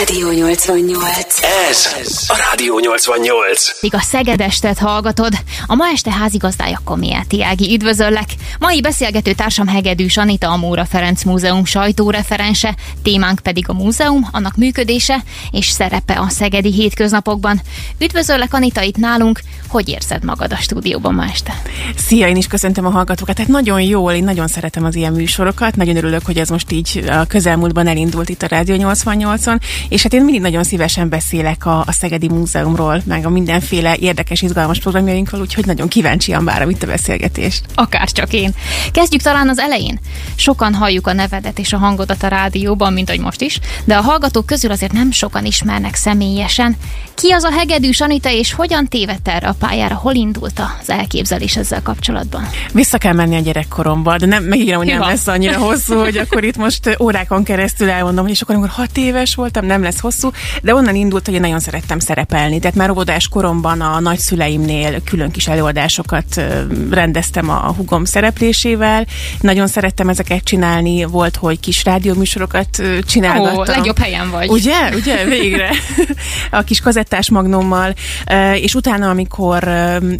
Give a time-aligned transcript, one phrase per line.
[0.00, 1.42] Rádió 88.
[1.70, 1.92] Ez
[2.28, 3.80] a Rádió 88.
[3.80, 5.32] Míg a Szegedestet hallgatod,
[5.66, 7.74] a ma este házigazdája Komiáti Ági.
[7.74, 8.28] Üdvözöllek!
[8.58, 14.56] Mai beszélgető társam Hegedűs Anita, a Móra Ferenc Múzeum sajtóreferense, témánk pedig a múzeum, annak
[14.56, 17.60] működése és szerepe a szegedi hétköznapokban.
[17.98, 21.62] Üdvözöllek Anita itt nálunk, hogy érzed magad a stúdióban ma este?
[21.96, 23.34] Szia, én is köszöntöm a hallgatókat.
[23.34, 25.76] Tehát nagyon jól, én nagyon szeretem az ilyen műsorokat.
[25.76, 29.60] Nagyon örülök, hogy ez most így a közelmúltban elindult itt a Rádió 88-on.
[29.90, 34.42] És hát én mindig nagyon szívesen beszélek a, a Szegedi Múzeumról, meg a mindenféle érdekes,
[34.42, 37.64] izgalmas programjainkról, úgyhogy nagyon kíváncsian várom itt a beszélgetést.
[37.74, 38.54] Akár csak én.
[38.92, 39.98] Kezdjük talán az elején.
[40.34, 44.00] Sokan halljuk a nevedet és a hangodat a rádióban, mint ahogy most is, de a
[44.00, 46.76] hallgatók közül azért nem sokan ismernek személyesen.
[47.14, 49.94] Ki az a hegedűs Anita, és hogyan tévedt erre a pályára?
[49.94, 52.48] Hol indult az elképzelés ezzel kapcsolatban?
[52.72, 55.08] Vissza kell menni a gyerekkoromba, de nem, megígérem, hogy nem Hűha.
[55.08, 59.34] lesz annyira hosszú, hogy akkor itt most órákon keresztül elmondom, és akkor amikor hat éves
[59.34, 60.30] voltam, nem lesz hosszú,
[60.62, 62.58] de onnan indult, hogy én nagyon szerettem szerepelni.
[62.58, 66.42] Tehát már óvodás koromban a nagyszüleimnél külön kis előadásokat
[66.90, 69.06] rendeztem a hugom szereplésével.
[69.40, 73.58] Nagyon szerettem ezeket csinálni, volt, hogy kis rádióműsorokat csinálgattam.
[73.58, 74.48] Ó, legjobb helyen vagy.
[74.48, 74.90] Ugye?
[74.94, 75.24] Ugye?
[75.24, 75.70] Végre.
[76.50, 77.94] a kis kazettás magnummal.
[78.30, 79.68] Ö, És utána, amikor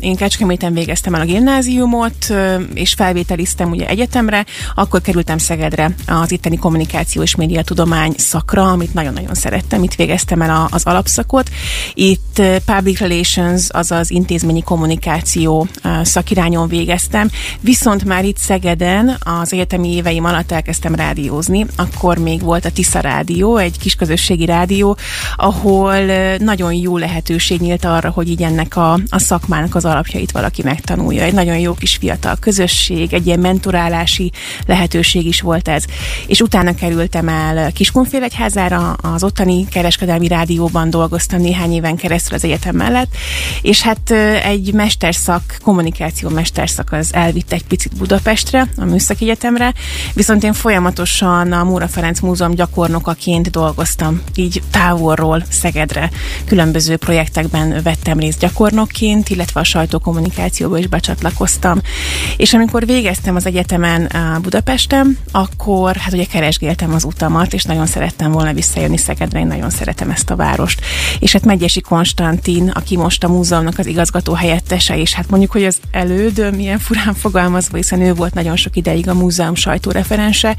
[0.01, 2.35] én Kecskeméten végeztem el a gimnáziumot,
[2.75, 9.35] és felvételiztem ugye egyetemre, akkor kerültem Szegedre az itteni kommunikáció és médiatudomány szakra, amit nagyon-nagyon
[9.35, 9.50] szerettem.
[9.83, 11.51] Itt végeztem el a- az alapszakot.
[11.95, 19.53] Itt ö, public relations, azaz intézményi kommunikáció ö, szakirányon végeztem, viszont már itt Szegeden az
[19.53, 24.97] egyetemi éveim alatt elkezdtem rádiózni, akkor még volt a Tisza Rádió, egy kis közösségi rádió,
[25.37, 30.31] ahol ö, nagyon jó lehetőség nyílt arra, hogy így ennek a, a szakmának az alapjait
[30.31, 31.23] valaki megtanulja.
[31.23, 34.33] Egy nagyon jó kis fiatal közösség, egy ilyen mentorálási
[34.67, 35.85] lehetőség is volt ez.
[36.27, 42.77] És utána kerültem el Kiskunfélegyházára, az ottani kereskedelmi rádióban dolgoztam néhány éven keresztül az egyetem
[42.77, 43.15] mellett,
[43.63, 44.11] és hát
[44.45, 49.75] egy mesterszak, kommunikáció mesterszak az elvitt egy picit Budapestre, a Műszaki Egyetemre,
[50.15, 56.11] viszont én folyamatosan a Móra Ferenc Múzeum gyakornokaként dolgoztam, így távolról Szegedre.
[56.45, 61.81] Különböző projektekben vettem részt gyakornokként, illetve a sajtókommunikációba is becsatlakoztam.
[62.37, 68.33] És amikor végeztem az egyetemen Budapesten, akkor hát ugye keresgéltem az utamat, és nagyon szerettem
[68.33, 70.81] volna visszajönni Szegedre, én nagyon szeretem ezt a várost.
[71.19, 75.65] És hát Megyesi Konstantin, aki most a múzeumnak az igazgató helyettese, és hát mondjuk, hogy
[75.65, 80.57] az elődöm, milyen furán fogalmazva, hiszen ő volt nagyon sok ideig a múzeum sajtóreferense.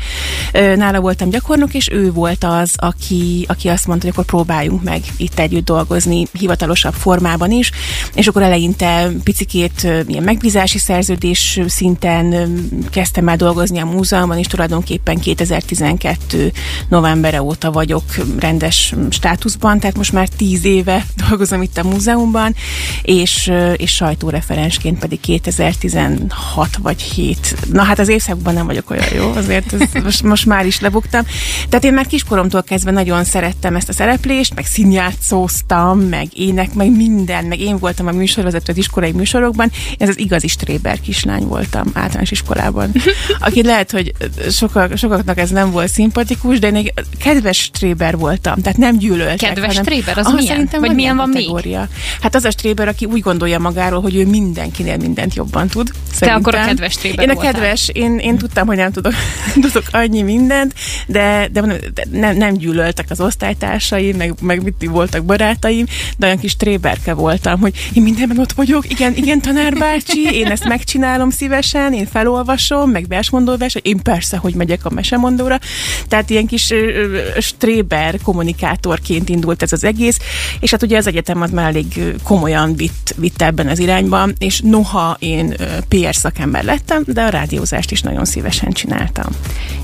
[0.52, 5.02] Nála voltam gyakornok, és ő volt az, aki, aki azt mondta, hogy akkor próbáljunk meg
[5.18, 7.72] itt együtt dolgozni hivatalosabb formában is,
[8.14, 12.56] és akkor eleinte picikét ilyen megbízási szerződés szinten
[12.90, 16.52] kezdtem el dolgozni a múzeumban, és tulajdonképpen 2012
[16.90, 18.04] novembere óta vagyok
[18.52, 22.56] rendes státuszban, tehát most már tíz éve dolgozom itt a múzeumban,
[23.02, 27.56] és, és sajtóreferensként pedig 2016 vagy 7.
[27.72, 31.26] Na hát az évszakban nem vagyok olyan jó, azért most, most már is lebuktam.
[31.70, 36.96] Tehát én már kiskoromtól kezdve nagyon szerettem ezt a szereplést, meg színjátszóztam, meg ének, meg
[36.96, 39.72] minden, meg én voltam a műsorvezető az iskolai műsorokban.
[39.98, 42.92] Ez az igazi stréber kislány voltam általános iskolában.
[43.40, 44.14] Aki lehet, hogy
[44.50, 49.38] sokak, sokaknak ez nem volt szimpatikus, de én egy kedves stréber voltam, tehát nem gyűlöltek.
[49.38, 50.46] Kedves hanem- stréber, az milyen?
[50.46, 51.38] Szerintem Vagy milyen ilyen van még?
[51.46, 51.88] kategória.
[52.22, 55.90] Hát az a stréber, aki úgy gondolja magáról, hogy ő mindenkinél mindent jobban tud.
[56.20, 56.68] Te akkor a szerintem.
[56.76, 57.52] kedves stréber Én a voltál.
[57.54, 59.14] kedves, én, én tudtam, hogy nem tudok,
[59.62, 60.74] tudok annyi mindent,
[61.08, 61.78] de, de, mondom,
[62.12, 65.86] nem, nem gyűlöltek az osztálytársaim, meg, meg mit voltak barátaim,
[66.18, 70.46] de olyan kis tréberke voltam, hogy én mindenben ott vagyok, igen, igen, tanár bácsi, én
[70.48, 75.60] ezt megcsinálom szívesen, én felolvasom, meg versmondóvers, én persze, hogy megyek a mesemondóra.
[76.08, 80.20] Tehát ilyen kis ö, ö, stréber kommunikátorként indult ez az egész,
[80.60, 84.62] és hát ugye az egyetem az már elég komolyan vitt, vitt ebben az irányban, és
[84.64, 85.56] noha én
[85.88, 89.26] PR szakember lettem, de a rádiózást is nagyon szívesen csináltam.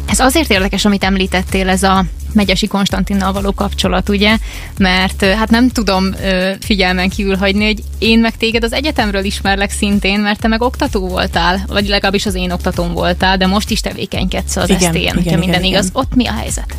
[0.10, 4.38] Ez azért érdekes, amit említettél, ez a Megyesi Konstantinnal való kapcsolat, ugye?
[4.78, 6.16] Mert hát nem tudom
[6.60, 11.08] figyelmen kívül hagyni, hogy én meg téged az egyetemről ismerlek szintén, mert te meg oktató
[11.08, 15.14] voltál, vagy legalábbis az én oktatóm voltál, de most is tevékenykedsz az Igen, SZT-en, igen,
[15.14, 15.72] hogyha igen, minden igen.
[15.74, 15.90] igaz.
[15.94, 16.76] Ott mi a helyzet?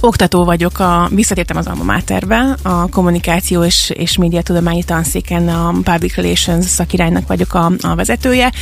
[0.00, 6.14] Oktató vagyok, a, visszatértem az Alma Materbe, a kommunikáció és, és médiatudományi tanszéken a Public
[6.14, 8.52] Relations szakiránynak vagyok a, a vezetője,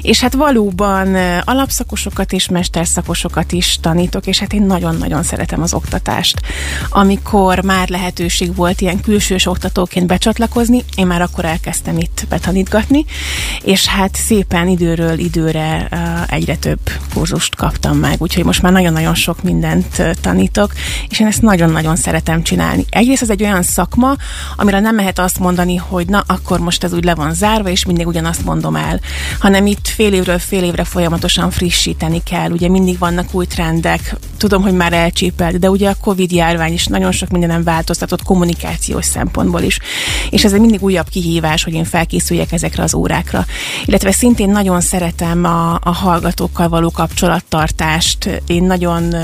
[0.00, 1.14] és hát valóban
[1.44, 6.40] alapszakosokat és mesterszakosokat is tanítok, és hát én nagyon-nagyon szeretem az oktatást.
[6.90, 13.04] Amikor már lehetőség volt ilyen külsős oktatóként becsatlakozni, én már akkor elkezdtem itt betanítgatni,
[13.62, 15.88] és hát szépen időről időre
[16.28, 16.80] egyre több
[17.14, 20.10] kurzust kaptam meg, úgyhogy most már nagyon-nagyon sok mindent ö,
[20.66, 21.08] tanítok.
[21.08, 22.84] és én ezt nagyon-nagyon szeretem csinálni.
[22.88, 24.16] Egyrészt ez egy olyan szakma,
[24.56, 27.84] amire nem lehet azt mondani, hogy na, akkor most ez úgy le van zárva, és
[27.84, 29.00] mindig ugyanazt mondom el,
[29.38, 32.50] hanem itt fél évről fél évre folyamatosan frissíteni kell.
[32.50, 36.86] Ugye mindig vannak új trendek, tudom, hogy már elcsépelt, de ugye a Covid járvány is
[36.86, 39.78] nagyon sok mindenem változtatott kommunikációs szempontból is.
[40.30, 43.44] És ez egy mindig újabb kihívás, hogy én felkészüljek ezekre az órákra.
[43.84, 48.42] Illetve szintén nagyon szeretem a, a hallgatókkal való kapcsolattartást.
[48.46, 49.14] Én nagyon,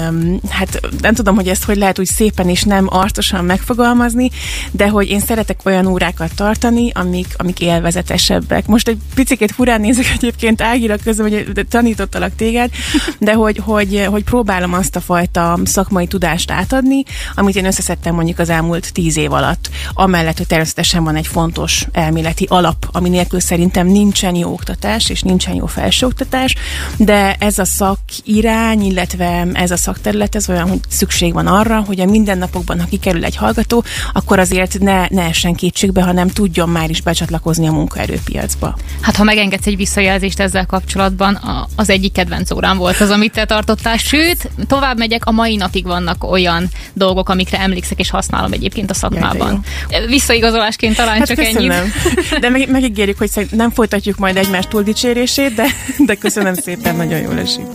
[0.49, 4.31] hát nem tudom, hogy ezt hogy lehet úgy szépen és nem arcosan megfogalmazni,
[4.71, 8.67] de hogy én szeretek olyan órákat tartani, amik, amik élvezetesebbek.
[8.67, 12.71] Most egy picit furán nézek egyébként Ágira közben, hogy tanítottalak téged,
[13.19, 17.03] de hogy, hogy, hogy próbálom azt a fajta szakmai tudást átadni,
[17.35, 19.71] amit én összeszedtem mondjuk az elmúlt tíz év alatt.
[19.93, 25.23] Amellett, hogy természetesen van egy fontos elméleti alap, ami nélkül szerintem nincsen jó oktatás, és
[25.23, 26.55] nincsen jó felsőoktatás,
[26.97, 32.01] de ez a szakirány, illetve ez a szakterület, ez olyan, hogy szükség van arra, hogy
[32.01, 36.91] a mindennapokban, ha kikerül egy hallgató, akkor azért ne, ne essen kétségbe, hanem tudjon már
[36.91, 38.77] is becsatlakozni a munkaerőpiacba.
[39.01, 41.41] Hát ha megengedsz egy visszajelzést ezzel kapcsolatban,
[41.77, 45.85] az egyik kedvenc órám volt az, amit te tartottál, sőt, tovább megyek, a mai napig
[45.85, 49.65] vannak olyan dolgok, amikre emlékszek és használom egyébként a szakmában.
[49.91, 51.71] Jaj, Visszaigazolásként talán hát csak köszönöm.
[51.71, 51.91] ennyi.
[52.41, 55.67] De meg, megígérjük, hogy nem folytatjuk majd egymás túldicsérését, de,
[55.99, 57.67] de köszönöm szépen, nagyon jól esik.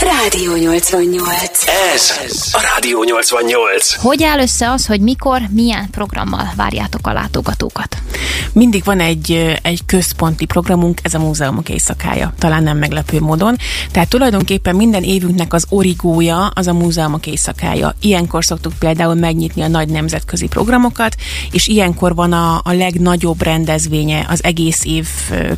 [0.00, 1.64] Rádió 88.
[1.94, 2.10] Ez
[2.52, 3.94] a Rádió 88.
[3.94, 7.96] Hogy áll össze az, hogy mikor, milyen programmal várjátok a látogatókat?
[8.52, 13.56] Mindig van egy, egy központi programunk, ez a múzeumok éjszakája, talán nem meglepő módon.
[13.90, 17.94] Tehát tulajdonképpen minden évünknek az origója az a múzeumok éjszakája.
[18.00, 21.14] Ilyenkor szoktuk például megnyitni a nagy nemzetközi programokat,
[21.50, 25.08] és ilyenkor van a, a legnagyobb rendezvénye az egész év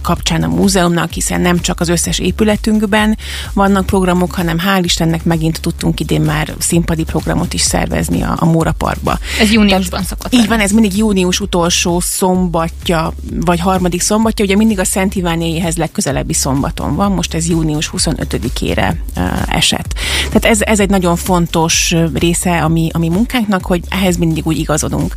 [0.03, 3.19] kapcsán a múzeumnak, hiszen nem csak az összes épületünkben
[3.53, 8.45] vannak programok, hanem hál' Istennek megint tudtunk idén már színpadi programot is szervezni a, a
[8.45, 9.19] Móra Parkba.
[9.41, 10.35] Ez júniusban szokott.
[10.35, 15.77] Így van, ez mindig június utolsó szombatja, vagy harmadik szombatja, ugye mindig a Szent Ivánéhez
[15.77, 19.95] legközelebbi szombaton van, most ez június 25-ére uh, esett.
[20.27, 24.47] Tehát ez, ez egy nagyon fontos része a mi, a mi munkánknak, hogy ehhez mindig
[24.47, 25.15] úgy igazodunk.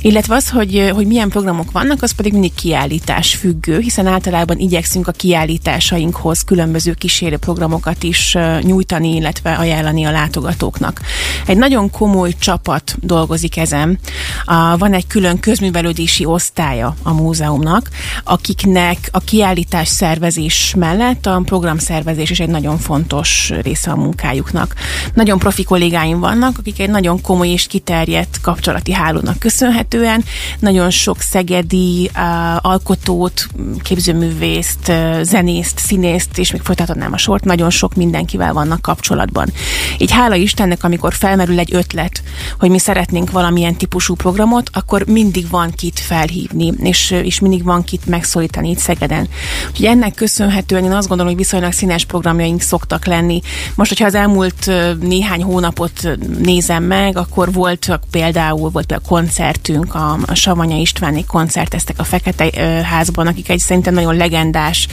[0.00, 5.08] Illetve az, hogy, hogy milyen programok vannak, az pedig mindig kiállítás függő, hiszen általában igyekszünk
[5.08, 11.00] a kiállításainkhoz különböző kísérő programokat is nyújtani, illetve ajánlani a látogatóknak.
[11.46, 13.98] Egy nagyon komoly csapat dolgozik ezen.
[14.78, 17.90] Van egy külön közművelődési osztálya a múzeumnak,
[18.24, 24.74] akiknek a kiállítás szervezés mellett a programszervezés is egy nagyon fontos része a munkájuknak.
[25.14, 30.24] Nagyon profi kollégáim vannak, akik egy nagyon komoly és kiterjedt kapcsolati hálónak köszönhetően
[30.58, 33.46] nagyon sok szegedi uh, alkotót,
[33.82, 37.94] képzőművészt, uh, zenészt, színészt, és még folytatnám a sort, nagyon sok
[38.36, 39.52] mindenkivel vannak kapcsolatban.
[39.98, 42.22] Így hála Istennek, amikor felmerül egy ötlet,
[42.58, 47.84] hogy mi szeretnénk valamilyen típusú programot, akkor mindig van kit felhívni, és, és mindig van
[47.84, 49.28] kit megszólítani itt Szegeden.
[49.68, 53.40] Úgyhogy ennek köszönhetően én azt gondolom, hogy viszonylag színes programjaink szoktak lenni.
[53.74, 56.08] Most, hogyha az elmúlt néhány hónapot
[56.42, 62.50] nézem meg, akkor volt például volt a koncertünk, a, a Savanya Istváni koncerteztek a Fekete
[62.84, 64.88] Házban, akik egy szerintem nagyon legendás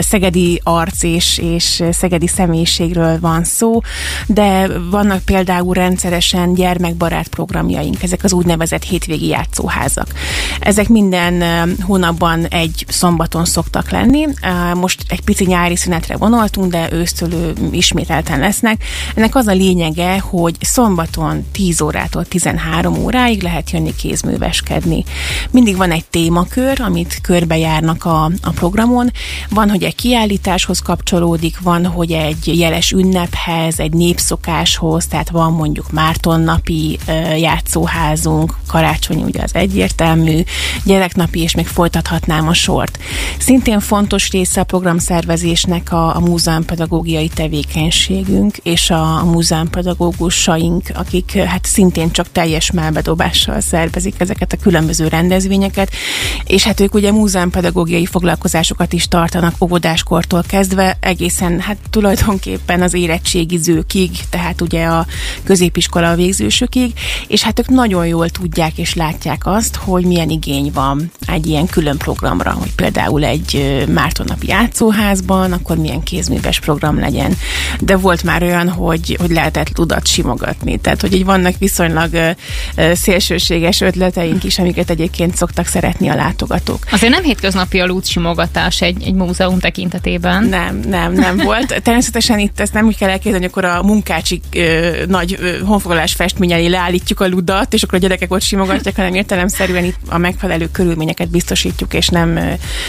[0.00, 3.80] szegedi arc és, és szegedi személyiségről ről van szó,
[4.26, 10.06] de vannak például rendszeresen gyermekbarát programjaink, ezek az úgynevezett hétvégi játszóházak.
[10.60, 11.42] Ezek minden
[11.80, 14.26] hónapban egy szombaton szoktak lenni.
[14.74, 18.84] Most egy pici nyári szünetre vonaltunk, de ősztől ismételten lesznek.
[19.14, 25.04] Ennek az a lényege, hogy szombaton 10 órától 13 óráig lehet jönni kézműveskedni.
[25.50, 29.12] Mindig van egy témakör, amit körbejárnak a, a programon.
[29.50, 32.48] Van, hogy egy kiállításhoz kapcsolódik, van, hogy egy
[32.78, 36.98] jeles ünnephez, egy népszokáshoz, tehát van mondjuk Márton napi
[37.36, 40.42] játszóházunk, karácsony ugye az egyértelmű,
[40.84, 42.98] gyereknapi, és még folytathatnám a sort.
[43.38, 51.64] Szintén fontos része a programszervezésnek a, a múzeumpedagógiai tevékenységünk, és a, a múzeumpedagógusaink, akik hát
[51.64, 55.90] szintén csak teljes melbedobással szervezik ezeket a különböző rendezvényeket,
[56.44, 64.10] és hát ők ugye múzeumpedagógiai foglalkozásokat is tartanak óvodáskortól kezdve, egészen hát tulajdonképpen az érettségizőkig,
[64.30, 65.06] tehát ugye a
[65.44, 66.92] középiskola végzősökig,
[67.28, 71.66] és hát ők nagyon jól tudják és látják azt, hogy milyen igény van egy ilyen
[71.66, 77.36] külön programra, hogy például egy Mártonnapi játszóházban, akkor milyen kézműves program legyen.
[77.80, 82.36] De volt már olyan, hogy, hogy lehetett tudat simogatni, tehát hogy így vannak viszonylag
[82.92, 86.86] szélsőséges ötleteink is, amiket egyébként szoktak szeretni a látogatók.
[86.90, 90.44] Azért nem hétköznapi a lút simogatás egy, egy múzeum tekintetében.
[90.44, 91.80] Nem, nem, nem volt.
[91.82, 96.12] Természetesen itt itt ezt nem úgy kell elképzelni, akkor a munkácsik ö, nagy ö, honfoglalás
[96.12, 100.68] festmény leállítjuk a ludat, és akkor a gyerekek ott simogatják, hanem értelemszerűen itt a megfelelő
[100.72, 102.38] körülményeket biztosítjuk, és nem,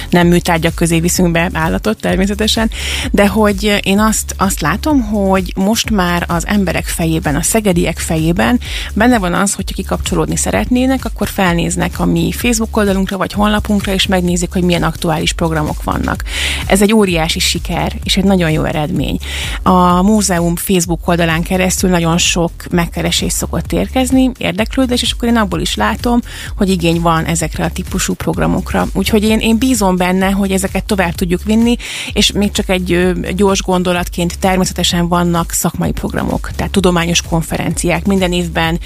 [0.09, 2.69] nem műtárgyak közé viszünk be állatot természetesen.
[3.11, 8.59] De hogy én azt, azt látom, hogy most már az emberek fejében, a szegediek fejében
[8.93, 14.07] benne van az, hogyha kikapcsolódni szeretnének, akkor felnéznek a mi Facebook oldalunkra vagy honlapunkra, és
[14.07, 16.23] megnézik, hogy milyen aktuális programok vannak.
[16.65, 19.19] Ez egy óriási siker, és egy nagyon jó eredmény.
[19.63, 25.59] A múzeum Facebook oldalán keresztül nagyon sok megkeresés szokott érkezni, érdeklődés, és akkor én abból
[25.59, 26.19] is látom,
[26.57, 28.87] hogy igény van ezekre a típusú programokra.
[28.93, 31.75] Úgyhogy én, én bízom benne, hogy ezeket tovább tudjuk vinni,
[32.13, 38.05] és még csak egy gyors gondolatként természetesen vannak szakmai programok, tehát tudományos konferenciák.
[38.05, 38.79] Minden évben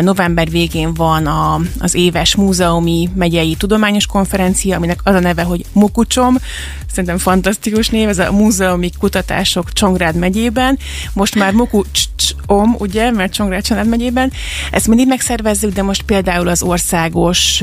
[0.00, 5.64] november végén van a, az éves múzeumi megyei tudományos konferencia, aminek az a neve, hogy
[5.72, 6.36] Mukucsom,
[6.90, 10.78] szerintem fantasztikus név, ez a múzeumi kutatások Csongrád megyében,
[11.12, 14.32] most már Mukucsom, ugye, mert Csongrád Család megyében.
[14.70, 17.62] Ezt mindig megszervezzük, de most például az országos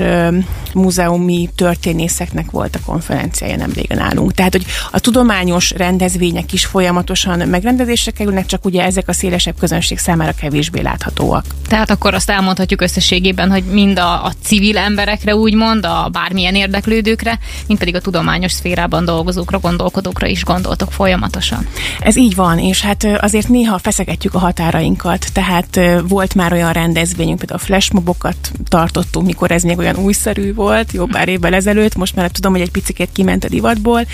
[0.73, 4.33] múzeumi történészeknek volt a konferenciája nem régen nálunk.
[4.33, 9.97] Tehát, hogy a tudományos rendezvények is folyamatosan megrendezésre kerülnek, csak ugye ezek a szélesebb közönség
[9.97, 11.45] számára kevésbé láthatóak.
[11.67, 17.39] Tehát akkor azt elmondhatjuk összességében, hogy mind a, a civil emberekre úgymond, a bármilyen érdeklődőkre,
[17.67, 21.67] mind pedig a tudományos szférában dolgozókra, gondolkodókra is gondoltok folyamatosan.
[21.99, 27.37] Ez így van, és hát azért néha feszegetjük a határainkat, tehát volt már olyan rendezvényünk,
[27.37, 32.15] például a flashmobokat tartottunk, mikor ez még olyan újszerű volt, jó pár évvel ezelőtt, most
[32.15, 34.05] már tudom, hogy egy picit kiment a divatból,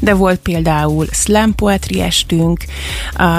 [0.00, 2.64] de volt például slam poetry estünk,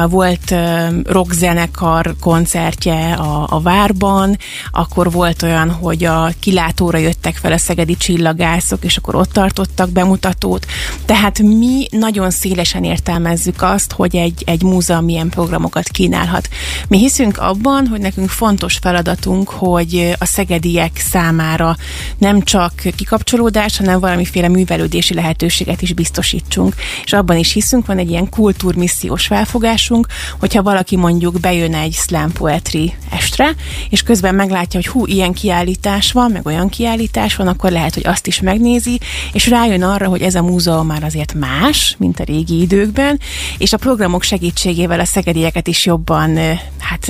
[0.10, 0.56] volt
[1.03, 4.38] rockzenekar koncertje a, a Várban,
[4.72, 9.89] akkor volt olyan, hogy a kilátóra jöttek fel a szegedi csillagászok, és akkor ott tartottak
[9.89, 10.65] bemutatót.
[11.06, 16.50] Tehát mi nagyon szélesen értelmezzük azt, hogy egy, egy múzeum milyen programokat kínálhat.
[16.88, 21.75] Mi hiszünk abban, hogy nekünk fontos feladatunk, hogy a szegediek számára
[22.17, 26.75] nem csak kikapcsolódás, hanem valamiféle művelődési lehetőséget is biztosítsunk.
[27.03, 30.07] És abban is hiszünk, van egy ilyen kultúrmissziós felfogásunk,
[30.39, 33.55] hogyha valaki mondjuk bejön egy slam poetry estre,
[33.89, 38.05] és közben meglátja, hogy hú, ilyen kiállítás van, meg olyan kiállítás van, akkor lehet, hogy
[38.07, 39.00] azt is megnézi,
[39.34, 43.19] és rájön arra, hogy ez a múzeum már azért más, mint a régi időkben,
[43.57, 46.38] és a programok segítségével a szegedieket is jobban
[46.79, 47.07] hát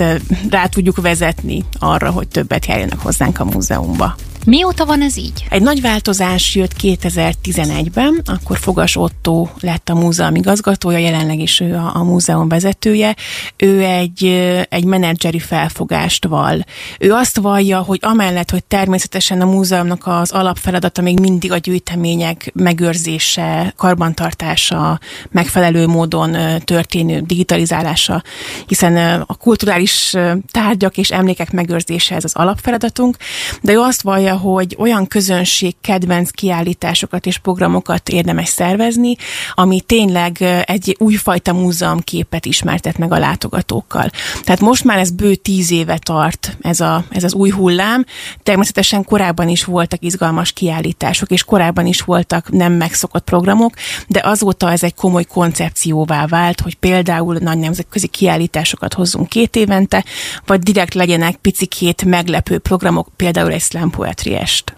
[0.49, 4.15] rá tudjuk vezetni arra, hogy többet járjanak hozzánk a múzeumba.
[4.47, 5.45] Mióta van ez így?
[5.49, 11.73] Egy nagy változás jött 2011-ben, akkor Fogas Otto lett a múzeum igazgatója, jelenleg is ő
[11.73, 13.15] a, a múzeum vezetője.
[13.57, 14.25] Ő egy,
[14.69, 16.65] egy menedzseri felfogást val.
[16.99, 22.51] Ő azt vallja, hogy amellett, hogy természetesen a múzeumnak az alapfeladata még mindig a gyűjtemények
[22.53, 24.99] megőrzése, karbantartása,
[25.29, 28.23] megfelelő módon történő digitalizálása,
[28.67, 30.15] hiszen a kulturális
[30.51, 33.17] tárgyak és emlékek megőrzése ez az alapfeladatunk,
[33.61, 39.15] de ő azt vallja, hogy olyan közönség kedvenc kiállításokat és programokat érdemes szervezni,
[39.53, 44.09] ami tényleg egy újfajta múzeumképet ismertet meg a látogatókkal.
[44.43, 48.05] Tehát most már ez bő tíz éve tart ez, a, ez az új hullám.
[48.43, 53.73] Természetesen korábban is voltak izgalmas kiállítások, és korábban is voltak nem megszokott programok,
[54.07, 60.05] de azóta ez egy komoly koncepcióvá vált, hogy például nagy nemzetközi kiállításokat hozzunk két évente,
[60.45, 64.76] vagy direkt legyenek picikét meglepő programok, például egy slam poetry Triest.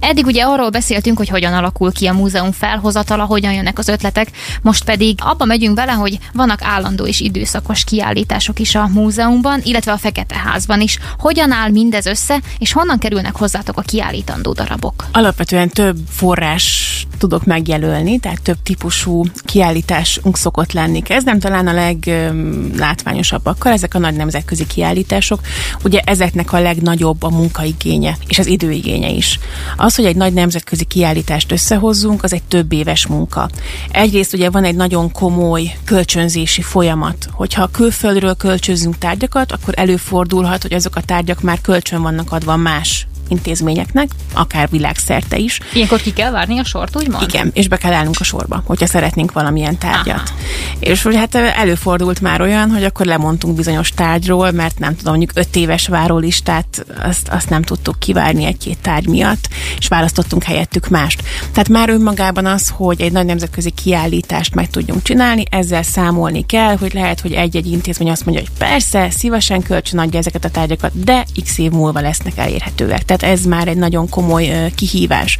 [0.00, 4.30] Eddig ugye arról beszéltünk, hogy hogyan alakul ki a múzeum felhozatala, hogyan jönnek az ötletek,
[4.62, 9.92] most pedig abba megyünk bele, hogy vannak állandó és időszakos kiállítások is a múzeumban, illetve
[9.92, 10.98] a Fekete Házban is.
[11.18, 15.06] Hogyan áll mindez össze, és honnan kerülnek hozzátok a kiállítandó darabok?
[15.12, 21.02] Alapvetően több forrás tudok megjelölni, tehát több típusú kiállításunk szokott lenni.
[21.02, 25.40] Kezdem talán a leglátványosabbakkal, ezek a nagy nemzetközi kiállítások.
[25.84, 29.38] Ugye ezeknek a legnagyobb a munkaigénye és az időigénye is.
[29.76, 33.48] Az, hogy egy nagy nemzetközi kiállítást összehozzunk, az egy több éves munka.
[33.90, 37.28] Egyrészt ugye van egy nagyon komoly kölcsönzési folyamat.
[37.30, 43.06] Hogyha külföldről kölcsönzünk tárgyakat, akkor előfordulhat, hogy azok a tárgyak már kölcsön vannak adva más
[43.28, 45.60] intézményeknek, akár világszerte is.
[45.72, 47.28] Ilyenkor ki kell várni a sort, úgymond?
[47.28, 50.16] Igen, és be kell állnunk a sorba, hogyha szeretnénk valamilyen tárgyat.
[50.16, 50.38] Aha.
[50.78, 55.38] És hogy hát előfordult már olyan, hogy akkor lemondtunk bizonyos tárgyról, mert nem tudom, mondjuk
[55.46, 61.22] öt éves várólistát, azt, azt nem tudtuk kivárni egy-két tárgy miatt, és választottunk helyettük mást.
[61.52, 66.76] Tehát már önmagában az, hogy egy nagy nemzetközi kiállítást meg tudjunk csinálni, ezzel számolni kell,
[66.76, 71.04] hogy lehet, hogy egy-egy intézmény azt mondja, hogy persze, szívesen kölcsön adja ezeket a tárgyakat,
[71.04, 75.38] de x év múlva lesznek elérhetőek Tehát ez már egy nagyon komoly kihívás.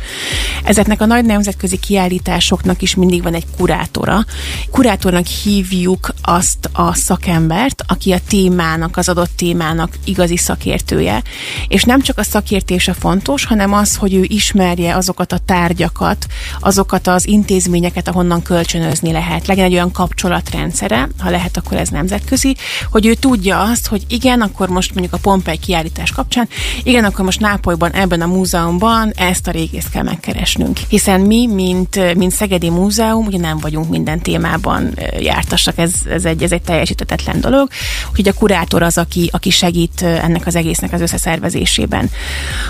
[0.65, 4.25] Ezeknek a nagy nemzetközi kiállításoknak is mindig van egy kurátora.
[4.71, 11.23] Kurátornak hívjuk azt a szakembert, aki a témának, az adott témának igazi szakértője.
[11.69, 16.27] És nem csak a szakértése fontos, hanem az, hogy ő ismerje azokat a tárgyakat,
[16.61, 19.47] azokat az intézményeket, ahonnan kölcsönözni lehet.
[19.47, 22.57] Legyen egy olyan kapcsolatrendszere, ha lehet, akkor ez nemzetközi,
[22.91, 26.49] hogy ő tudja azt, hogy igen, akkor most mondjuk a Pompei kiállítás kapcsán,
[26.83, 30.79] igen, akkor most Nápolyban, ebben a múzeumban ezt a régészt kell megkeresnünk.
[30.89, 36.43] Hiszen mi, mint, mint Szegedi Múzeum, ugye nem vagyunk minden témában jártasak, ez, ez, egy,
[36.43, 37.69] ez egy teljesítetetlen dolog,
[38.15, 42.11] hogy a kurátor az, aki, aki segít ennek az egésznek az összeszervezésében.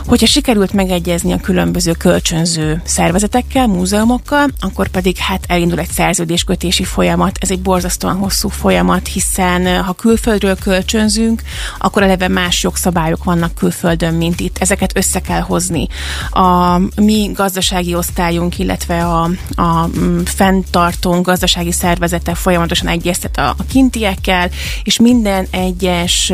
[0.06, 7.38] Hogyha sikerült megegyezni a különböző kölcsönző szervezetekkel, múzeumokkal, akkor pedig hát elindul egy szerződéskötési folyamat.
[7.40, 11.42] Ez egy borzasztóan hosszú folyamat, hiszen ha külföldről kölcsönzünk,
[11.78, 14.58] akkor eleve más jogszabályok vannak külföldön, mint itt.
[14.58, 15.86] Ezeket össze kell hozni.
[16.30, 23.64] A mi gazdasági osztályunk, illetve a, a mm, fenntartónk gazdasági szervezete folyamatosan egyeztet a, a
[23.68, 24.50] kintiekkel,
[24.82, 26.32] és minden egyes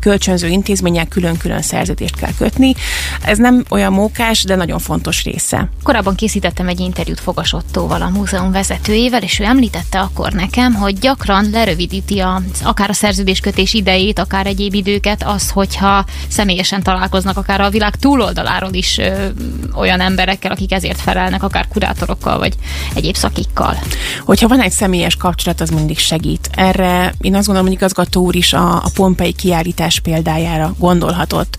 [0.00, 2.74] kölcsönző intézménnyel külön-külön szerződést kell kötni.
[3.22, 5.68] Ez nem olyan mókás, de nagyon fontos része.
[5.82, 11.50] Korábban készítettem egy interjút Fogasottóval, a múzeum vezetőjével, és ő említette akkor nekem, hogy gyakran
[11.50, 17.70] lerövidíti a, akár a szerződéskötés idejét, akár egyéb időket az, hogyha személyesen találkoznak akár a
[17.70, 19.26] világ túloldaláról is ö,
[19.74, 22.54] olyan emberekkel, akik ezért felelnek, akár kurátorokkal, vagy
[22.94, 23.78] egyéb szakikkal.
[24.24, 26.50] Hogyha van egy személyes kapcsolat, az mindig segít.
[26.52, 31.56] Erre én azt gondolom, hogy igazgató úr is a, a Pompei kiállítás kiállítás példájára gondolhatott.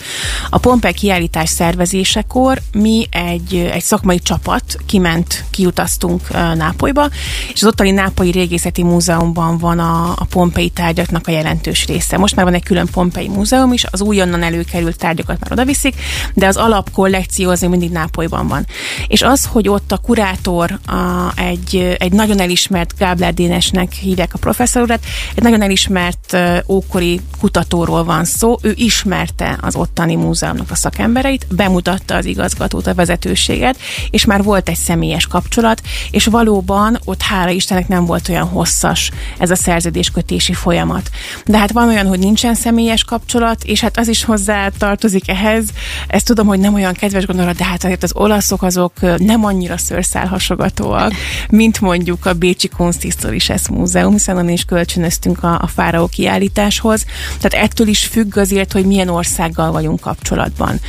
[0.50, 7.10] A Pompei kiállítás szervezésekor mi egy, egy szakmai csapat kiment, kiutaztunk Nápolyba,
[7.54, 12.18] és az ottani Nápolyi Régészeti Múzeumban van a, a Pompei tárgyaknak a jelentős része.
[12.18, 15.96] Most már van egy külön Pompei Múzeum is, az újonnan előkerült tárgyakat már odaviszik,
[16.34, 18.66] de az alapkollekció az mindig Nápolyban van.
[19.08, 24.38] És az, hogy ott a kurátor a, egy, egy nagyon elismert Gábler Dénesnek hívják a
[24.38, 25.04] professzorurat,
[25.36, 31.48] egy nagyon elismert ókori kutatóról van van szó, ő ismerte az ottani múzeumnak a szakembereit,
[31.56, 33.78] bemutatta az igazgatót, a vezetőséget,
[34.10, 39.12] és már volt egy személyes kapcsolat, és valóban ott hála Istennek nem volt olyan hosszas
[39.38, 41.10] ez a szerződéskötési folyamat.
[41.45, 45.65] De hát van olyan, hogy nincsen személyes kapcsolat, és hát az is hozzá tartozik ehhez.
[46.08, 49.78] Ezt tudom, hogy nem olyan kedves gondolat, de hát azért az olaszok azok nem annyira
[49.78, 51.13] szőrszálhasogatóak,
[51.50, 57.06] mint mondjuk a Bécsi Kunsthistorisches Múzeum, hiszen onnan is kölcsönöztünk a, a fáraó kiállításhoz.
[57.39, 60.80] Tehát ettől is függ azért, hogy milyen országgal vagyunk kapcsolatban.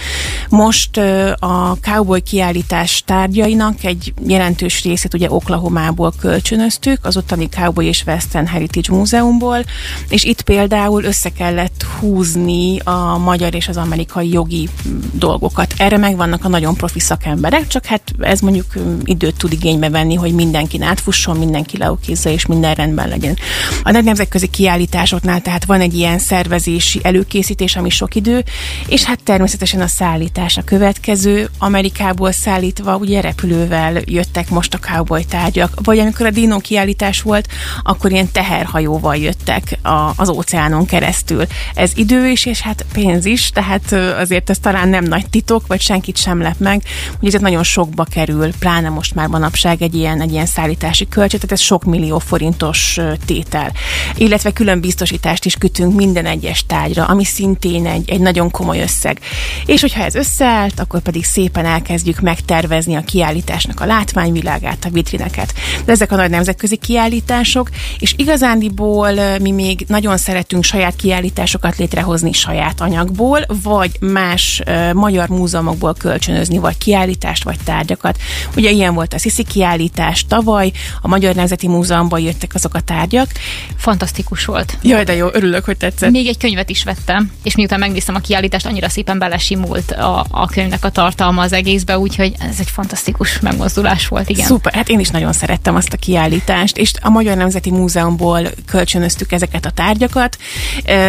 [0.48, 0.96] Most
[1.38, 8.46] a cowboy kiállítás tárgyainak egy jelentős részét ugye Oklahomából kölcsönöztük, az ottani Cowboy és Western
[8.46, 9.64] Heritage Múzeumból,
[10.08, 14.68] és itt például össze kellett húzni a magyar és az amerikai jogi
[15.12, 15.74] dolgokat.
[15.76, 18.66] Erre megvannak a nagyon profi szakemberek, csak hát ez mondjuk
[19.04, 23.36] időt tud igénybe venni, hogy mindenki átfusson, mindenki leokézza, és minden rendben legyen.
[23.82, 28.44] A nagy nemzetközi kiállításoknál tehát van egy ilyen szervezési előkészítés, ami sok idő,
[28.86, 31.48] és hát természetesen a szállítás a következő.
[31.58, 37.48] Amerikából szállítva, ugye repülővel jöttek most a cowboy tárgyak, vagy amikor a Dino kiállítás volt,
[37.82, 41.44] akkor ilyen teherhajóval jöttek a, az óceánon keresztül.
[41.74, 45.80] Ez idő is, és hát pénz is, tehát azért ez talán nem nagy titok, vagy
[45.80, 46.82] senkit sem lep meg,
[47.20, 51.40] hogy ez nagyon sokba kerül, pláne most már manapság egy ilyen, egy ilyen szállítási költség,
[51.40, 53.72] tehát ez sok millió forintos tétel.
[54.16, 58.80] Illetve külön biztosítást is kütünk minden egyes tárgyra, óra, ami szintén egy, egy nagyon komoly
[58.80, 59.20] összeg.
[59.66, 65.54] És hogyha ez összeállt, akkor pedig szépen elkezdjük megtervezni a kiállításnak a látványvilágát, a vitrineket.
[65.84, 72.32] De ezek a nagy nemzetközi kiállítások, és igazándiból mi még nagyon szeretünk saját kiállításokat létrehozni
[72.32, 78.18] saját anyagból, vagy más uh, magyar múzeumokból kölcsönözni, vagy kiállítást, vagy tárgyakat.
[78.56, 83.30] Ugye ilyen volt a Sziszi kiállítás tavaly, a Magyar Nemzeti Múzeumban jöttek azok a tárgyak.
[83.76, 84.78] Fantasztikus volt.
[84.82, 86.10] Jaj, de jó, örülök, hogy tetszett.
[86.10, 90.46] Még egy könyvet is vettem, és miután megnéztem a kiállítást, annyira szépen belesimult a, a
[90.46, 94.46] könyvnek a tartalma az egészbe, úgyhogy ez egy fantasztikus megmozdulás volt, igen.
[94.46, 99.32] Szuper, hát én is nagyon szerettem azt a kiállítást, és a Magyar Nemzeti Múzeumból kölcsönöztük
[99.32, 100.38] ezeket a tárgyakat.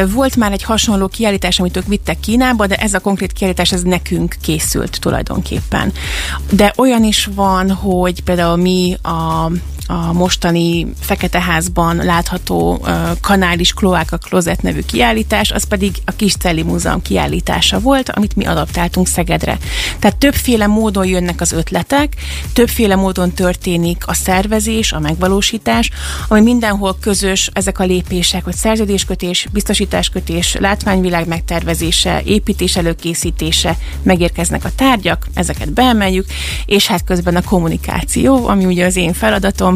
[0.07, 3.81] Volt már egy hasonló kiállítás, amit ők vittek Kínába, de ez a konkrét kiállítás ez
[3.81, 5.91] nekünk készült tulajdonképpen.
[6.49, 9.51] De olyan is van, hogy például mi a
[9.87, 12.85] a mostani Fekete Házban látható
[13.21, 18.45] kanális kloáka klozet nevű kiállítás, az pedig a Kis Celli Múzeum kiállítása volt, amit mi
[18.45, 19.57] adaptáltunk Szegedre.
[19.99, 22.15] Tehát többféle módon jönnek az ötletek,
[22.53, 25.89] többféle módon történik a szervezés, a megvalósítás,
[26.27, 34.75] ami mindenhol közös ezek a lépések, hogy szerződéskötés, biztosításkötés, látványvilág megtervezése, építés előkészítése, megérkeznek a
[34.75, 36.25] tárgyak, ezeket beemeljük,
[36.65, 39.72] és hát közben a kommunikáció, ami ugye az én feladatom.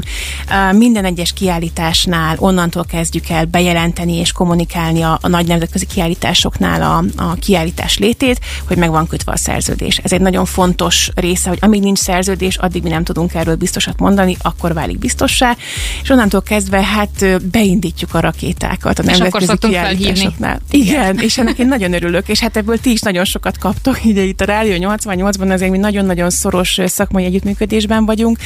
[0.71, 7.23] Minden egyes kiállításnál onnantól kezdjük el bejelenteni és kommunikálni a, a nagy nemzetközi kiállításoknál a,
[7.23, 9.97] a kiállítás létét, hogy meg van kötve a szerződés.
[9.97, 13.99] Ez egy nagyon fontos része, hogy amíg nincs szerződés, addig mi nem tudunk erről biztosat
[13.99, 15.55] mondani, akkor válik biztossá,
[16.01, 20.59] és onnantól kezdve hát beindítjuk a rakétákat a nemzetközi kiállításoknál.
[20.71, 24.21] Igen, és ennek én nagyon örülök, és hát ebből ti is nagyon sokat kaptok, ide
[24.21, 28.37] itt a Rádió 88-ban azért mi nagyon-nagyon szoros szakmai együttműködésben vagyunk,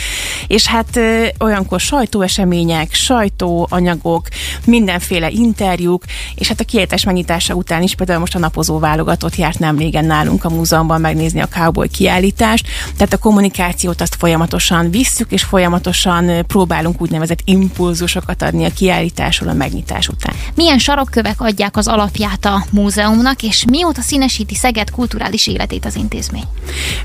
[0.48, 1.00] és hát
[1.42, 4.28] olyankor sajtóesemények, sajtóanyagok,
[4.66, 6.04] mindenféle interjúk,
[6.36, 10.06] és hát a kiállítás megnyitása után is például most a napozó válogatott járt nem régen
[10.06, 16.46] nálunk a múzeumban megnézni a cowboy kiállítást, tehát a kommunikációt azt folyamatosan visszük, és folyamatosan
[16.46, 20.36] próbálunk úgynevezett impulzusokat adni a kiállításról a megnyitás után.
[20.56, 26.44] Milyen sarokkövek adják az alapját a múzeumnak, és mióta színesíti Szeged kulturális életét az intézmény?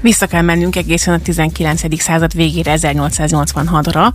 [0.01, 2.03] Vissza kell mennünk egészen a 19.
[2.03, 4.13] század végére, 1886-ra,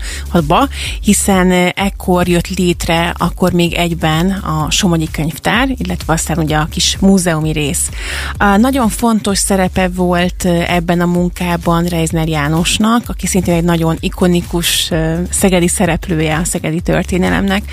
[1.02, 6.98] hiszen ekkor jött létre akkor még egyben a Somogyi Könyvtár, illetve aztán ugye a kis
[7.00, 7.90] múzeumi rész.
[8.38, 14.92] A nagyon fontos szerepe volt ebben a munkában Reisner Jánosnak, aki szintén egy nagyon ikonikus
[15.30, 17.64] szegedi szereplője a szegedi történelemnek,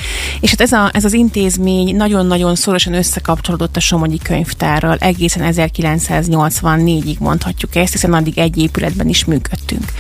[0.41, 7.19] és hát ez, a, ez az intézmény nagyon-nagyon szorosan összekapcsolódott a Somogyi Könyvtárral, egészen 1984-ig
[7.19, 9.93] mondhatjuk ezt, hiszen addig egy épületben is működtünk.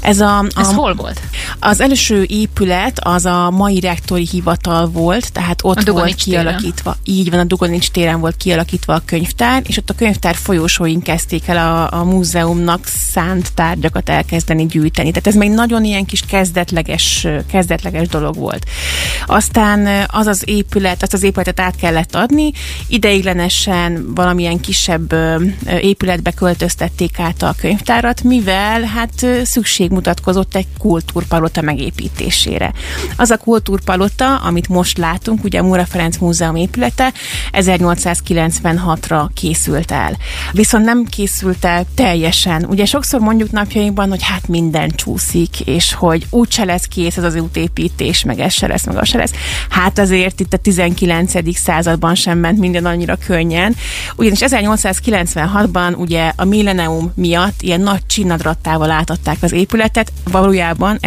[0.00, 1.20] Ez, a, a, ez hol volt?
[1.58, 6.96] Az első épület az a mai rektori hivatal volt, tehát ott a volt kialakítva.
[7.02, 7.18] Téren.
[7.18, 11.48] Így van, a Dugonics téren volt kialakítva a könyvtár, és ott a könyvtár folyosóin kezdték
[11.48, 15.10] el a, a múzeumnak szánt tárgyakat elkezdeni gyűjteni.
[15.10, 18.66] Tehát ez még nagyon ilyen kis kezdetleges, kezdetleges dolog volt.
[19.26, 22.52] Aztán az az épület, azt az épületet át kellett adni,
[22.86, 25.14] ideiglenesen valamilyen kisebb
[25.80, 32.72] épületbe költöztették át a könyvtárat, mivel hát szükség mutatkozott egy kultúrpalota megépítésére.
[33.16, 37.12] Az a kultúrpalota, amit most látunk, ugye a Múra Ferenc Múzeum épülete
[37.52, 40.16] 1896-ra készült el.
[40.52, 42.64] Viszont nem készült el teljesen.
[42.64, 47.34] Ugye sokszor mondjuk napjainkban, hogy hát minden csúszik, és hogy úgyse lesz kész ez az
[47.34, 49.32] útépítés, meg ez se lesz, meg az se lesz.
[49.68, 51.56] Hát azért itt a 19.
[51.56, 53.76] században sem ment minden annyira könnyen.
[54.16, 60.98] Ugyanis 1896-ban ugye a millenium miatt ilyen nagy csinnadrattával átadták az épületet, valójában